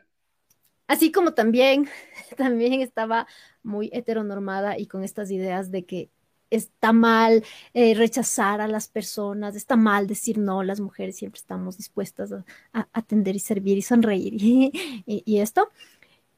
[0.88, 1.88] así como también,
[2.38, 3.28] también estaba
[3.62, 6.10] muy heteronormada y con estas ideas de que
[6.50, 7.44] está mal
[7.76, 12.44] eh, rechazar a las personas, está mal decir no, las mujeres siempre estamos dispuestas a,
[12.92, 14.34] atender y servir y sonreír
[15.06, 15.70] y, esto.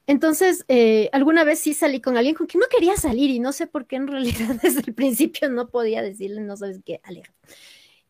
[0.06, 3.52] Entonces, eh, alguna vez sí salí con alguien con quien no quería salir y no
[3.52, 7.32] sé por qué en realidad desde el principio no podía decirle, no sabes qué, aleja.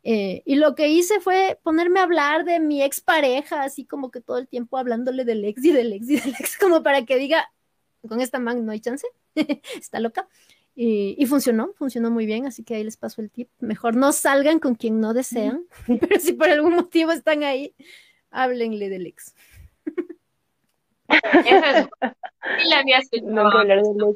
[0.06, 4.20] Eh, y lo que hice fue ponerme a hablar de mi expareja, así como que
[4.20, 7.16] todo el tiempo hablándole del ex y del ex y del ex, como para que
[7.16, 7.50] diga,
[8.06, 9.06] con esta man no hay chance,
[9.76, 10.28] está loca.
[10.76, 13.48] Y, funcionó, funcionó muy bien, así que ahí les paso el tip.
[13.60, 15.66] Mejor no salgan con quien no desean,
[16.00, 17.74] pero si por algún motivo están ahí,
[18.30, 19.34] háblenle del ex.
[21.08, 21.88] Eso es.
[22.58, 24.12] Sí, le había escuchado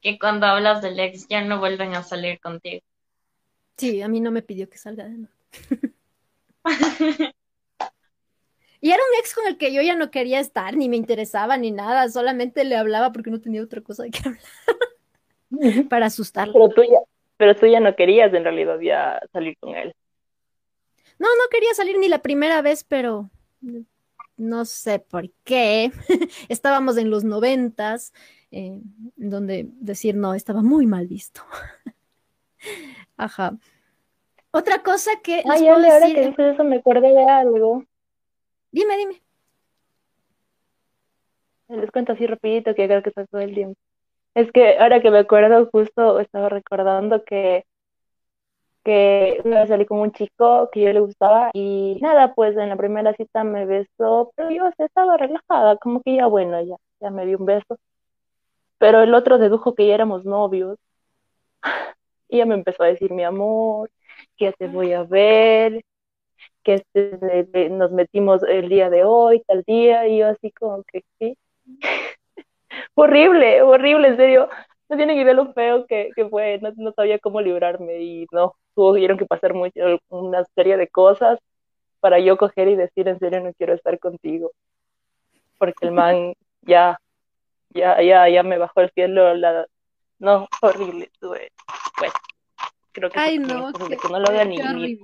[0.00, 2.82] que cuando hablas del ex ya no vuelven a salir contigo.
[3.82, 5.34] Sí, a mí no me pidió que salga de nuevo.
[8.84, 11.56] Y era un ex con el que yo ya no quería estar, ni me interesaba,
[11.56, 16.52] ni nada, solamente le hablaba porque no tenía otra cosa de que hablar para asustarlo.
[16.52, 16.98] Pero tú, ya,
[17.36, 19.94] pero tú ya no querías en realidad ya salir con él.
[21.20, 23.30] No, no quería salir ni la primera vez, pero
[24.36, 25.92] no sé por qué.
[26.48, 28.12] Estábamos en los noventas,
[28.50, 28.80] eh,
[29.14, 31.42] donde decir no estaba muy mal visto.
[33.16, 33.56] Ajá.
[34.52, 35.42] Otra cosa que.
[35.48, 37.84] Ay, ahora que dices eso me acordé de algo.
[38.70, 39.22] Dime, dime.
[41.68, 43.80] Les cuento así rapidito que creo que está todo el tiempo.
[44.34, 47.64] Es que ahora que me acuerdo, justo estaba recordando que,
[48.84, 52.68] que una vez salí con un chico que yo le gustaba y nada, pues en
[52.68, 57.10] la primera cita me besó, pero yo estaba relajada, como que ya bueno, ya, ya
[57.10, 57.78] me dio un beso.
[58.78, 60.78] Pero el otro dedujo que ya éramos novios
[62.28, 63.90] y ya me empezó a decir mi amor,
[64.42, 65.84] que te voy a ver,
[66.64, 71.04] que este, nos metimos el día de hoy, tal día, y yo así como que
[71.18, 71.36] sí.
[72.94, 74.48] horrible, horrible, en serio.
[74.88, 78.54] No tienen idea lo feo que, que fue, no, no, sabía cómo librarme y no,
[78.74, 81.38] tuvieron que pasar mucho, una serie de cosas
[82.00, 84.50] para yo coger y decir en serio no quiero estar contigo.
[85.56, 86.98] Porque el man ya,
[87.70, 89.66] ya, ya, ya me bajó el cielo, la,
[90.18, 91.52] no, horrible, tuve,
[91.98, 92.14] bueno,
[92.92, 94.98] creo que, Ay, no, que no lo ni,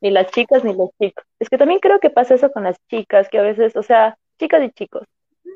[0.00, 1.24] ni las chicas ni los chicos.
[1.38, 4.16] Es que también creo que pasa eso con las chicas, que a veces, o sea,
[4.38, 5.06] chicas y chicos,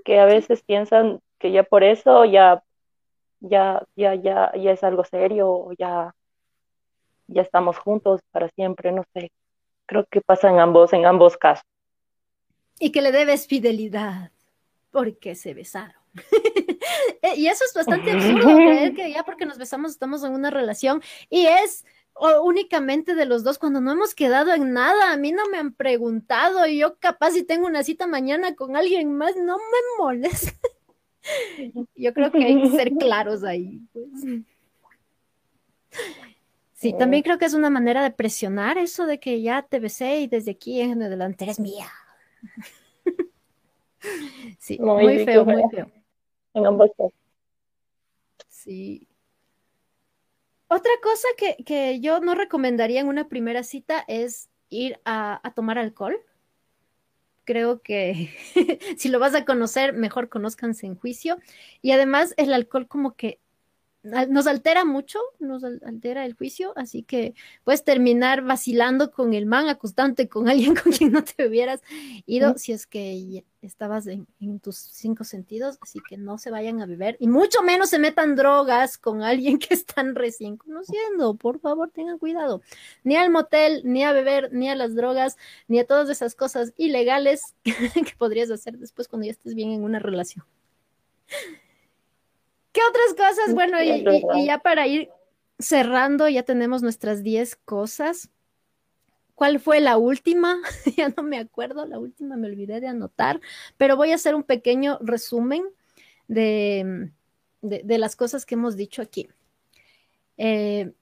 [0.04, 2.62] que a veces piensan que ya por eso ya,
[3.40, 6.14] ya, ya, ya, ya es algo serio, ya,
[7.26, 9.30] ya estamos juntos para siempre, no sé.
[9.86, 11.64] Creo que pasa en ambos, en ambos casos.
[12.78, 14.30] Y que le debes fidelidad,
[14.90, 16.00] porque se besaron.
[17.22, 20.50] Eh, y eso es bastante absurdo, creer que ya porque nos besamos estamos en una
[20.50, 21.84] relación y es
[22.42, 25.12] únicamente de los dos cuando no hemos quedado en nada.
[25.12, 28.76] A mí no me han preguntado y yo capaz si tengo una cita mañana con
[28.76, 30.52] alguien más, no me molesta.
[31.96, 33.80] Yo creo que hay que ser claros ahí.
[33.92, 34.06] Pues.
[36.74, 40.20] Sí, también creo que es una manera de presionar eso de que ya te besé
[40.20, 41.88] y desde aquí en adelante eres mía.
[44.60, 45.90] Sí, muy, feo, muy feo.
[46.56, 46.90] En ambos
[48.48, 49.06] Sí.
[50.68, 55.78] Otra cosa que, yo no recomendaría en una primera cita es ir a, a tomar
[55.78, 56.18] alcohol.
[57.44, 58.30] Creo que
[58.96, 61.36] si lo vas a conocer, mejor conózcanse en juicio.
[61.82, 63.38] Y además el alcohol como que
[64.28, 67.34] nos altera mucho, nos altera el juicio, así que
[67.64, 71.82] puedes terminar vacilando con el man, acostante con alguien con quien no te hubieras
[72.26, 74.26] ido si es que estabas en,
[74.60, 78.36] tus cinco sentidos, así que no se vayan a beber y mucho menos se metan
[78.36, 82.62] drogas con alguien que están recién conociendo, por favor tengan cuidado,
[83.02, 85.36] ni al motel, ni a beber, ni a las drogas,
[85.68, 89.82] ni a todas esas cosas ilegales que podrías hacer después cuando ya estés bien en
[89.82, 90.44] una relación.
[92.76, 93.54] ¿Qué otras cosas?
[93.54, 95.08] Bueno, y, ya para ir
[95.58, 98.28] cerrando, ya tenemos nuestras 10 cosas.
[99.34, 100.58] ¿Cuál fue la última?
[100.94, 103.40] ya no me acuerdo, la última me olvidé de anotar,
[103.78, 105.64] pero voy a hacer un pequeño resumen
[106.28, 107.12] de,
[107.62, 109.26] las cosas que hemos dicho aquí.
[110.36, 110.92] Eh,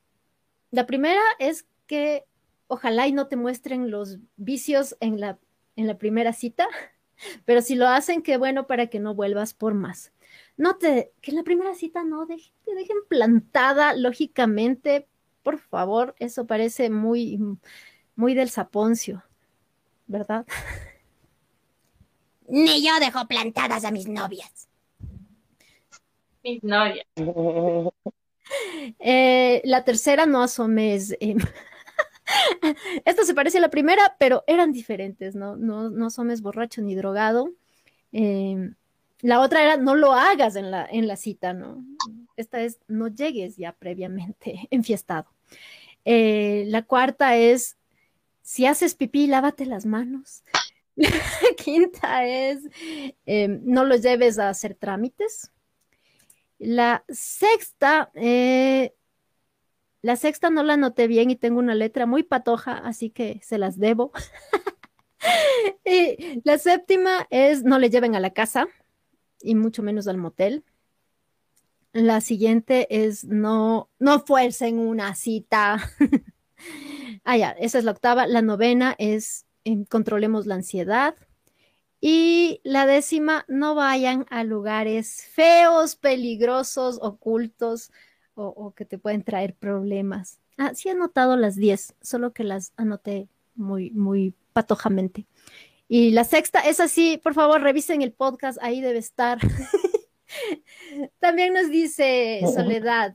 [0.70, 2.24] la primera es que
[2.68, 5.40] ojalá y no te muestren los vicios en la,
[5.74, 6.68] en la primera cita,
[7.44, 10.12] pero si lo hacen, qué bueno para que no vuelvas por más
[10.56, 15.08] no te, que en la primera cita no te dejen plantada, lógicamente,
[15.42, 17.38] por favor, eso parece muy,
[18.16, 19.24] muy del saponcio,
[20.06, 20.46] ¿verdad?
[22.48, 24.68] Ni yo dejo plantadas a mis novias.
[26.42, 27.06] Mis novias.
[28.98, 31.16] Eh, la tercera no asomes.
[31.20, 31.36] Eh,
[33.04, 35.56] esto se parece a la primera, pero eran diferentes, ¿no?
[35.56, 37.50] No, no asomes borracho ni drogado.
[38.12, 38.72] Eh,
[39.24, 41.82] la otra era no lo hagas en la, en la cita, ¿no?
[42.36, 45.26] Esta es no llegues ya previamente enfiestado.
[46.04, 47.78] Eh, la cuarta es
[48.42, 50.42] si haces pipí, lávate las manos.
[50.96, 51.08] La
[51.56, 52.60] quinta es
[53.26, 55.50] em, no lo lleves a hacer trámites.
[56.58, 58.94] La sexta, eh,
[60.02, 63.58] la sexta no la noté bien y tengo una letra muy patoja, así que se
[63.58, 64.12] las debo.
[65.84, 68.68] y la séptima es no le lleven a la casa
[69.40, 70.64] y mucho menos al motel.
[71.92, 75.90] La siguiente es no, no fuercen una cita.
[77.24, 78.26] ah, ya, esa es la octava.
[78.26, 81.14] La novena es em, controlemos la ansiedad.
[82.00, 87.90] Y la décima, no vayan a lugares feos, peligrosos, ocultos
[88.34, 90.38] o, que te pueden traer problemas.
[90.58, 95.26] Ah, sí he anotado las diez, solo que las anoté muy, muy patojamente.
[95.88, 99.38] Y la sexta es así, por favor, revisen el podcast, ahí debe estar.
[101.20, 103.14] También nos dice Soledad,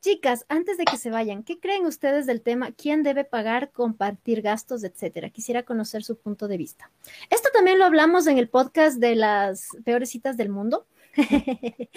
[0.00, 2.72] chicas, antes de que se vayan, ¿qué creen ustedes del tema?
[2.72, 5.30] ¿Quién debe pagar, compartir gastos, etcétera?
[5.30, 6.90] Quisiera conocer su punto de vista.
[7.30, 10.86] Esto también lo hablamos en el podcast de las peores citas del mundo.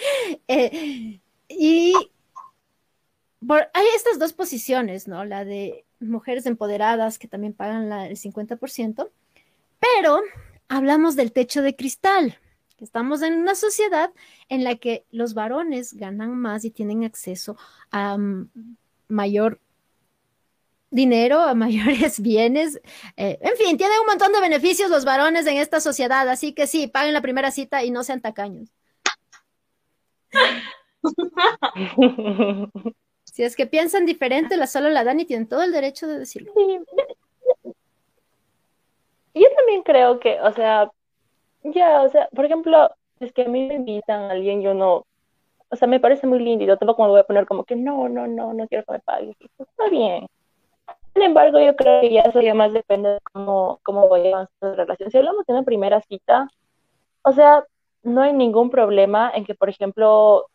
[0.48, 1.94] Eh, y
[3.48, 5.24] hay estas dos posiciones, ¿no?
[5.24, 9.10] La de mujeres empoderadas que también pagan la, el 50%
[9.82, 10.20] pero
[10.68, 12.38] hablamos del techo de cristal.
[12.78, 14.10] Estamos en una sociedad
[14.48, 17.56] en la que los varones ganan más y tienen acceso
[17.90, 18.48] a mm,
[19.08, 19.60] mayor
[20.90, 22.80] dinero, a mayores bienes.
[23.16, 26.66] Eh, en fin, tienen un montón de beneficios los varones en esta sociedad, así que
[26.66, 28.68] sí, paguen la primera cita y no sean tacaños.
[33.24, 36.20] si es que piensan diferente, la solo la dan y tienen todo el derecho de
[36.20, 36.52] decirlo.
[39.34, 40.90] Yo también creo que, o sea,
[41.64, 45.06] ya, o sea, por ejemplo, es que a mí me invitan a alguien, yo no,
[45.70, 47.76] o sea, me parece muy lindo y yo tampoco me voy a poner como que
[47.76, 49.36] no, no, no, no quiero que me pagues.
[49.58, 50.26] Está bien.
[51.14, 54.36] Sin embargo, yo creo que ya eso ya más depende de cómo, cómo voy a
[54.36, 55.10] avanzar la relación.
[55.10, 56.48] Si hablamos de una primera cita,
[57.22, 57.64] o sea,
[58.02, 60.46] no hay ningún problema en que, por ejemplo,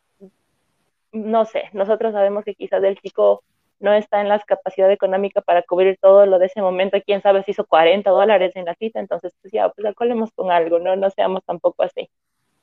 [1.12, 3.42] no sé, nosotros sabemos que quizás el chico
[3.80, 7.42] no está en la capacidad económica para cubrir todo lo de ese momento, quién sabe
[7.44, 10.96] si hizo 40 dólares en la cita, entonces pues ya, pues acolemos con algo, ¿no?
[10.96, 12.10] No seamos tampoco así.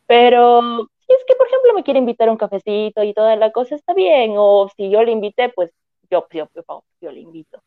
[0.08, 0.62] Pero
[1.08, 3.94] si es que, por ejemplo, me quiere invitar un cafecito y toda la cosa, está
[3.94, 5.72] bien, o si yo le invité, pues
[6.10, 7.62] yo, yo, yo, yo le invito.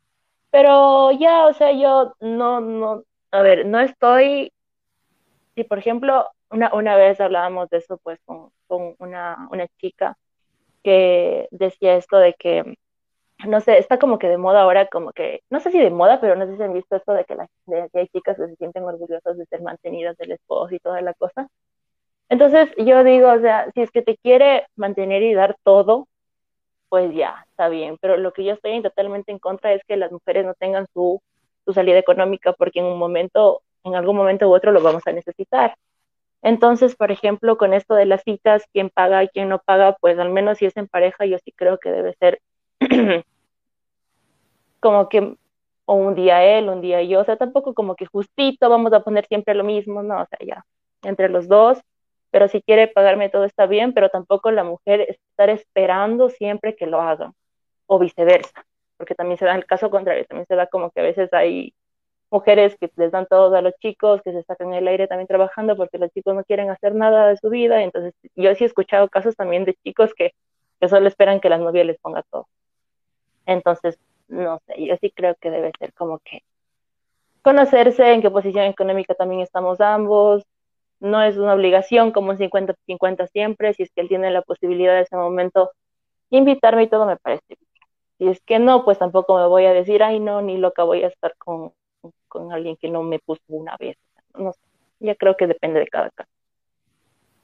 [0.51, 4.53] Pero ya, o sea, yo no, no, a ver, no estoy,
[5.55, 10.17] si por ejemplo una, una vez hablábamos de eso pues con, con una, una chica
[10.83, 12.77] que decía esto de que
[13.47, 16.21] no sé, está como que de moda ahora, como que, no sé si de moda,
[16.21, 17.37] pero no sé si han visto esto de que,
[17.67, 21.01] de que hay chicas que se sienten orgullosas de ser mantenidas del esposo y toda
[21.03, 21.49] la cosa.
[22.29, 26.09] Entonces yo digo, o sea, si es que te quiere mantener y dar todo,
[26.89, 27.99] pues ya, está bien.
[28.01, 31.21] Pero lo que yo estoy totalmente en contra es que las mujeres no tengan su,
[31.65, 35.13] su salida económica, porque en un momento, en algún momento u otro lo vamos a
[35.13, 35.77] necesitar.
[36.43, 40.19] Entonces, por ejemplo, con esto de las citas, quién paga y quién no paga, pues
[40.19, 42.41] al menos si es en pareja, yo sí creo que debe ser
[44.81, 45.37] como que
[45.87, 49.01] o un día él, un día yo, o sea, tampoco como que justito vamos a
[49.01, 50.65] poner siempre lo mismo, no, o sea, ya,
[51.03, 51.79] entre los dos,
[52.31, 56.87] pero si quiere pagarme todo está bien, pero tampoco la mujer estar esperando siempre que
[56.87, 57.33] lo haga,
[57.87, 58.67] o viceversa,
[58.99, 61.73] porque también se da el caso contrario, también se da como que a veces hay
[62.31, 65.75] mujeres que les dan todo a los chicos, que se sacan el aire también trabajando
[65.75, 69.09] porque los chicos no quieren hacer nada de su vida, entonces yo sí he escuchado
[69.09, 70.33] casos también de chicos que,
[70.81, 72.47] que solo esperan que la novia les ponga todo.
[73.47, 73.99] Entonces,
[74.29, 76.43] no sé, yo sí creo que debe ser como que
[77.43, 80.45] conocerse en qué posición económica también estamos ambos,
[81.01, 84.95] no es una obligación como un 50-50 siempre, si es que él tiene la posibilidad
[84.95, 85.71] de ese momento
[86.31, 87.69] invitarme y todo me parece bien.
[88.19, 91.05] Si es que no, pues tampoco me voy a decir, ay no, ni loca voy
[91.05, 91.73] a estar con,
[92.27, 93.97] con alguien que no me puso una vez.
[94.35, 94.61] No sé,
[95.01, 96.31] ya creo que depende de cada caso,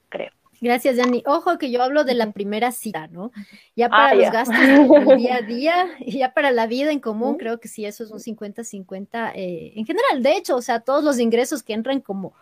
[0.09, 0.31] creo.
[0.61, 1.23] Gracias, Dani.
[1.25, 3.31] Ojo que yo hablo de la primera cita, ¿no?
[3.75, 4.57] Ya para ah, los gastos
[5.07, 8.03] del día a día y ya para la vida en común, creo que sí, eso
[8.03, 10.23] es un 50-50 eh, en general.
[10.23, 12.33] De hecho, o sea, todos los ingresos que entran como,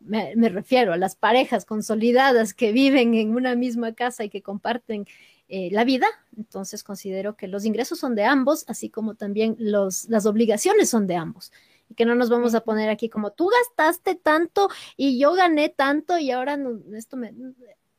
[0.00, 5.06] me, refiero a las parejas consolidadas que viven en una misma casa y que comparten
[5.48, 6.06] eh, la vida,
[6.36, 11.06] entonces considero que los ingresos son de ambos, así como también los, las obligaciones son
[11.06, 11.52] de ambos
[11.94, 16.18] que no nos vamos a poner aquí como tú gastaste tanto y yo gané tanto
[16.18, 17.34] y ahora no, esto me...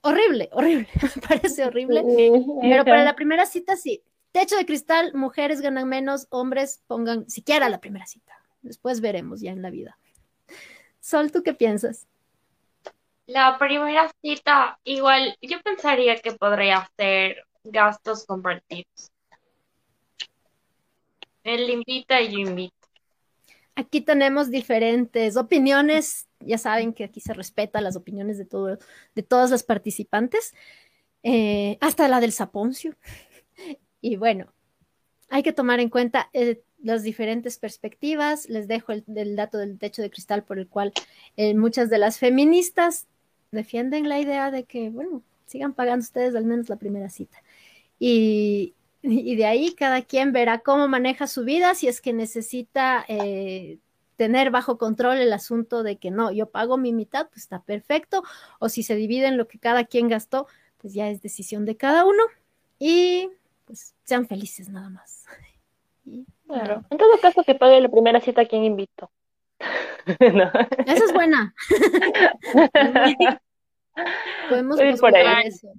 [0.02, 2.04] Horrible, horrible, me parece horrible.
[2.62, 4.04] Pero para la primera cita sí.
[4.32, 8.34] Techo de cristal, mujeres ganan menos, hombres pongan siquiera la primera cita.
[8.62, 9.98] Después veremos ya en la vida.
[11.00, 12.08] Sol, ¿tú qué piensas?
[13.26, 19.12] La primera cita, igual, yo pensaría que podría ser gastos compartidos.
[21.44, 22.83] Él invita y yo invito.
[23.76, 26.28] Aquí tenemos diferentes opiniones.
[26.40, 28.78] Ya saben que aquí se respeta las opiniones de, todo,
[29.16, 30.54] de todas las participantes,
[31.24, 32.96] eh, hasta la del Saponcio.
[34.02, 34.54] Y bueno,
[35.30, 38.50] hay que tomar en cuenta eh, las diferentes perspectivas.
[38.50, 40.92] Les dejo el, dato del techo de cristal por el cual
[41.38, 43.08] eh, muchas de las feministas
[43.52, 47.42] defienden la idea de que, bueno, sigan pagando ustedes al menos la primera cita.
[47.98, 48.74] Y,
[49.04, 53.78] y de ahí cada quien verá cómo maneja su vida, si es que necesita eh,
[54.16, 58.24] tener bajo control el asunto de que no, yo pago mi mitad, pues está perfecto,
[58.60, 60.48] o si se divide en lo que cada quien gastó,
[60.78, 62.24] pues ya es decisión de cada uno
[62.80, 63.30] y
[63.66, 65.26] pues sean felices nada más.
[66.48, 69.12] claro, en todo caso que pague la primera cita a quien invito.
[70.06, 71.54] Esa es buena.
[74.50, 75.74] Podemos por eso.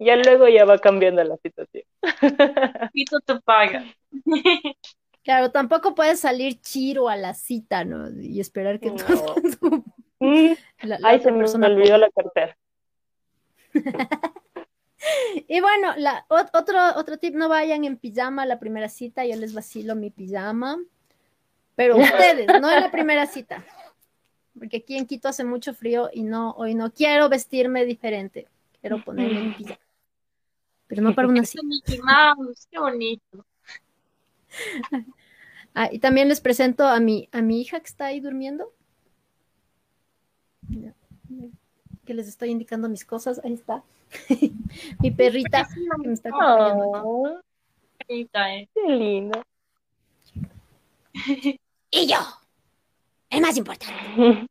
[0.00, 1.84] Ya luego ya va cambiando la situación.
[2.92, 3.84] Pito te paga.
[5.22, 8.08] Claro, tampoco puedes salir chiro a la cita, ¿no?
[8.22, 9.34] Y esperar que todo
[10.18, 10.52] mm.
[11.04, 12.56] Ay, se me, olvidó la cartera.
[15.46, 19.36] y bueno, la, otro, otro tip, no vayan en pijama a la primera cita, yo
[19.36, 20.78] les vacilo mi pijama,
[21.76, 23.62] pero ustedes, no en la primera cita,
[24.58, 28.48] porque aquí en Quito hace mucho frío y no, hoy no quiero vestirme diferente,
[28.80, 29.89] quiero ponerme mi pijama
[30.90, 31.62] pero no para una cita.
[32.70, 33.46] qué bonito.
[35.72, 38.72] Ah, y también les presento a mi, a mi hija que está ahí durmiendo.
[42.04, 43.40] Que les estoy indicando mis cosas.
[43.44, 43.84] Ahí está.
[44.98, 47.40] mi perrita que me está acompañando.
[48.08, 48.26] Eh.
[48.74, 49.44] Qué lindo.
[51.92, 52.18] y yo,
[53.30, 54.48] el más importante.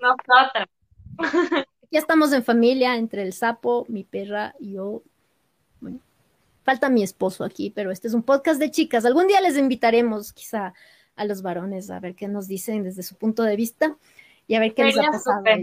[0.00, 0.68] Nosotras
[1.92, 5.02] ya estamos en familia entre el sapo, mi perra y yo.
[5.80, 6.00] Bueno,
[6.64, 9.04] falta mi esposo aquí, pero este es un podcast de chicas.
[9.04, 10.72] Algún día les invitaremos quizá
[11.16, 13.96] a los varones a ver qué nos dicen desde su punto de vista
[14.46, 15.44] y a ver qué les ha pasado.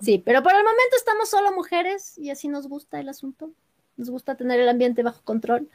[0.00, 3.50] Sí, pero por el momento estamos solo mujeres y así nos gusta el asunto.
[3.98, 5.68] Nos gusta tener el ambiente bajo control.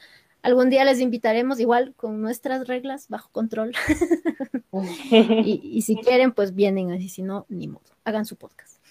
[0.43, 3.71] Algún día les invitaremos igual con nuestras reglas bajo control.
[5.45, 8.83] y, si quieren, pues vienen, así si no, ni modo, hagan su podcast.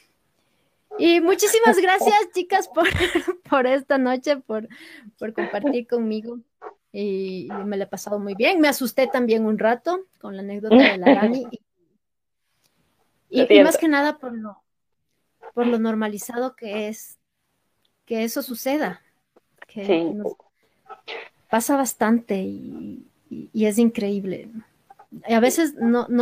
[0.98, 2.88] Y muchísimas gracias, chicas, por,
[3.50, 4.66] por esta noche, por,
[5.18, 6.38] por compartir conmigo.
[6.90, 8.58] Y, me la he pasado muy bien.
[8.58, 11.46] Me asusté también un rato con la anécdota de la Rani.
[13.34, 14.62] Y, más que nada por lo,
[15.54, 17.18] por lo normalizado que es
[18.04, 19.00] que eso suceda.
[19.66, 20.12] Que sí
[21.52, 24.48] pasa bastante y, y, es increíble.
[25.28, 26.20] Y a veces no, no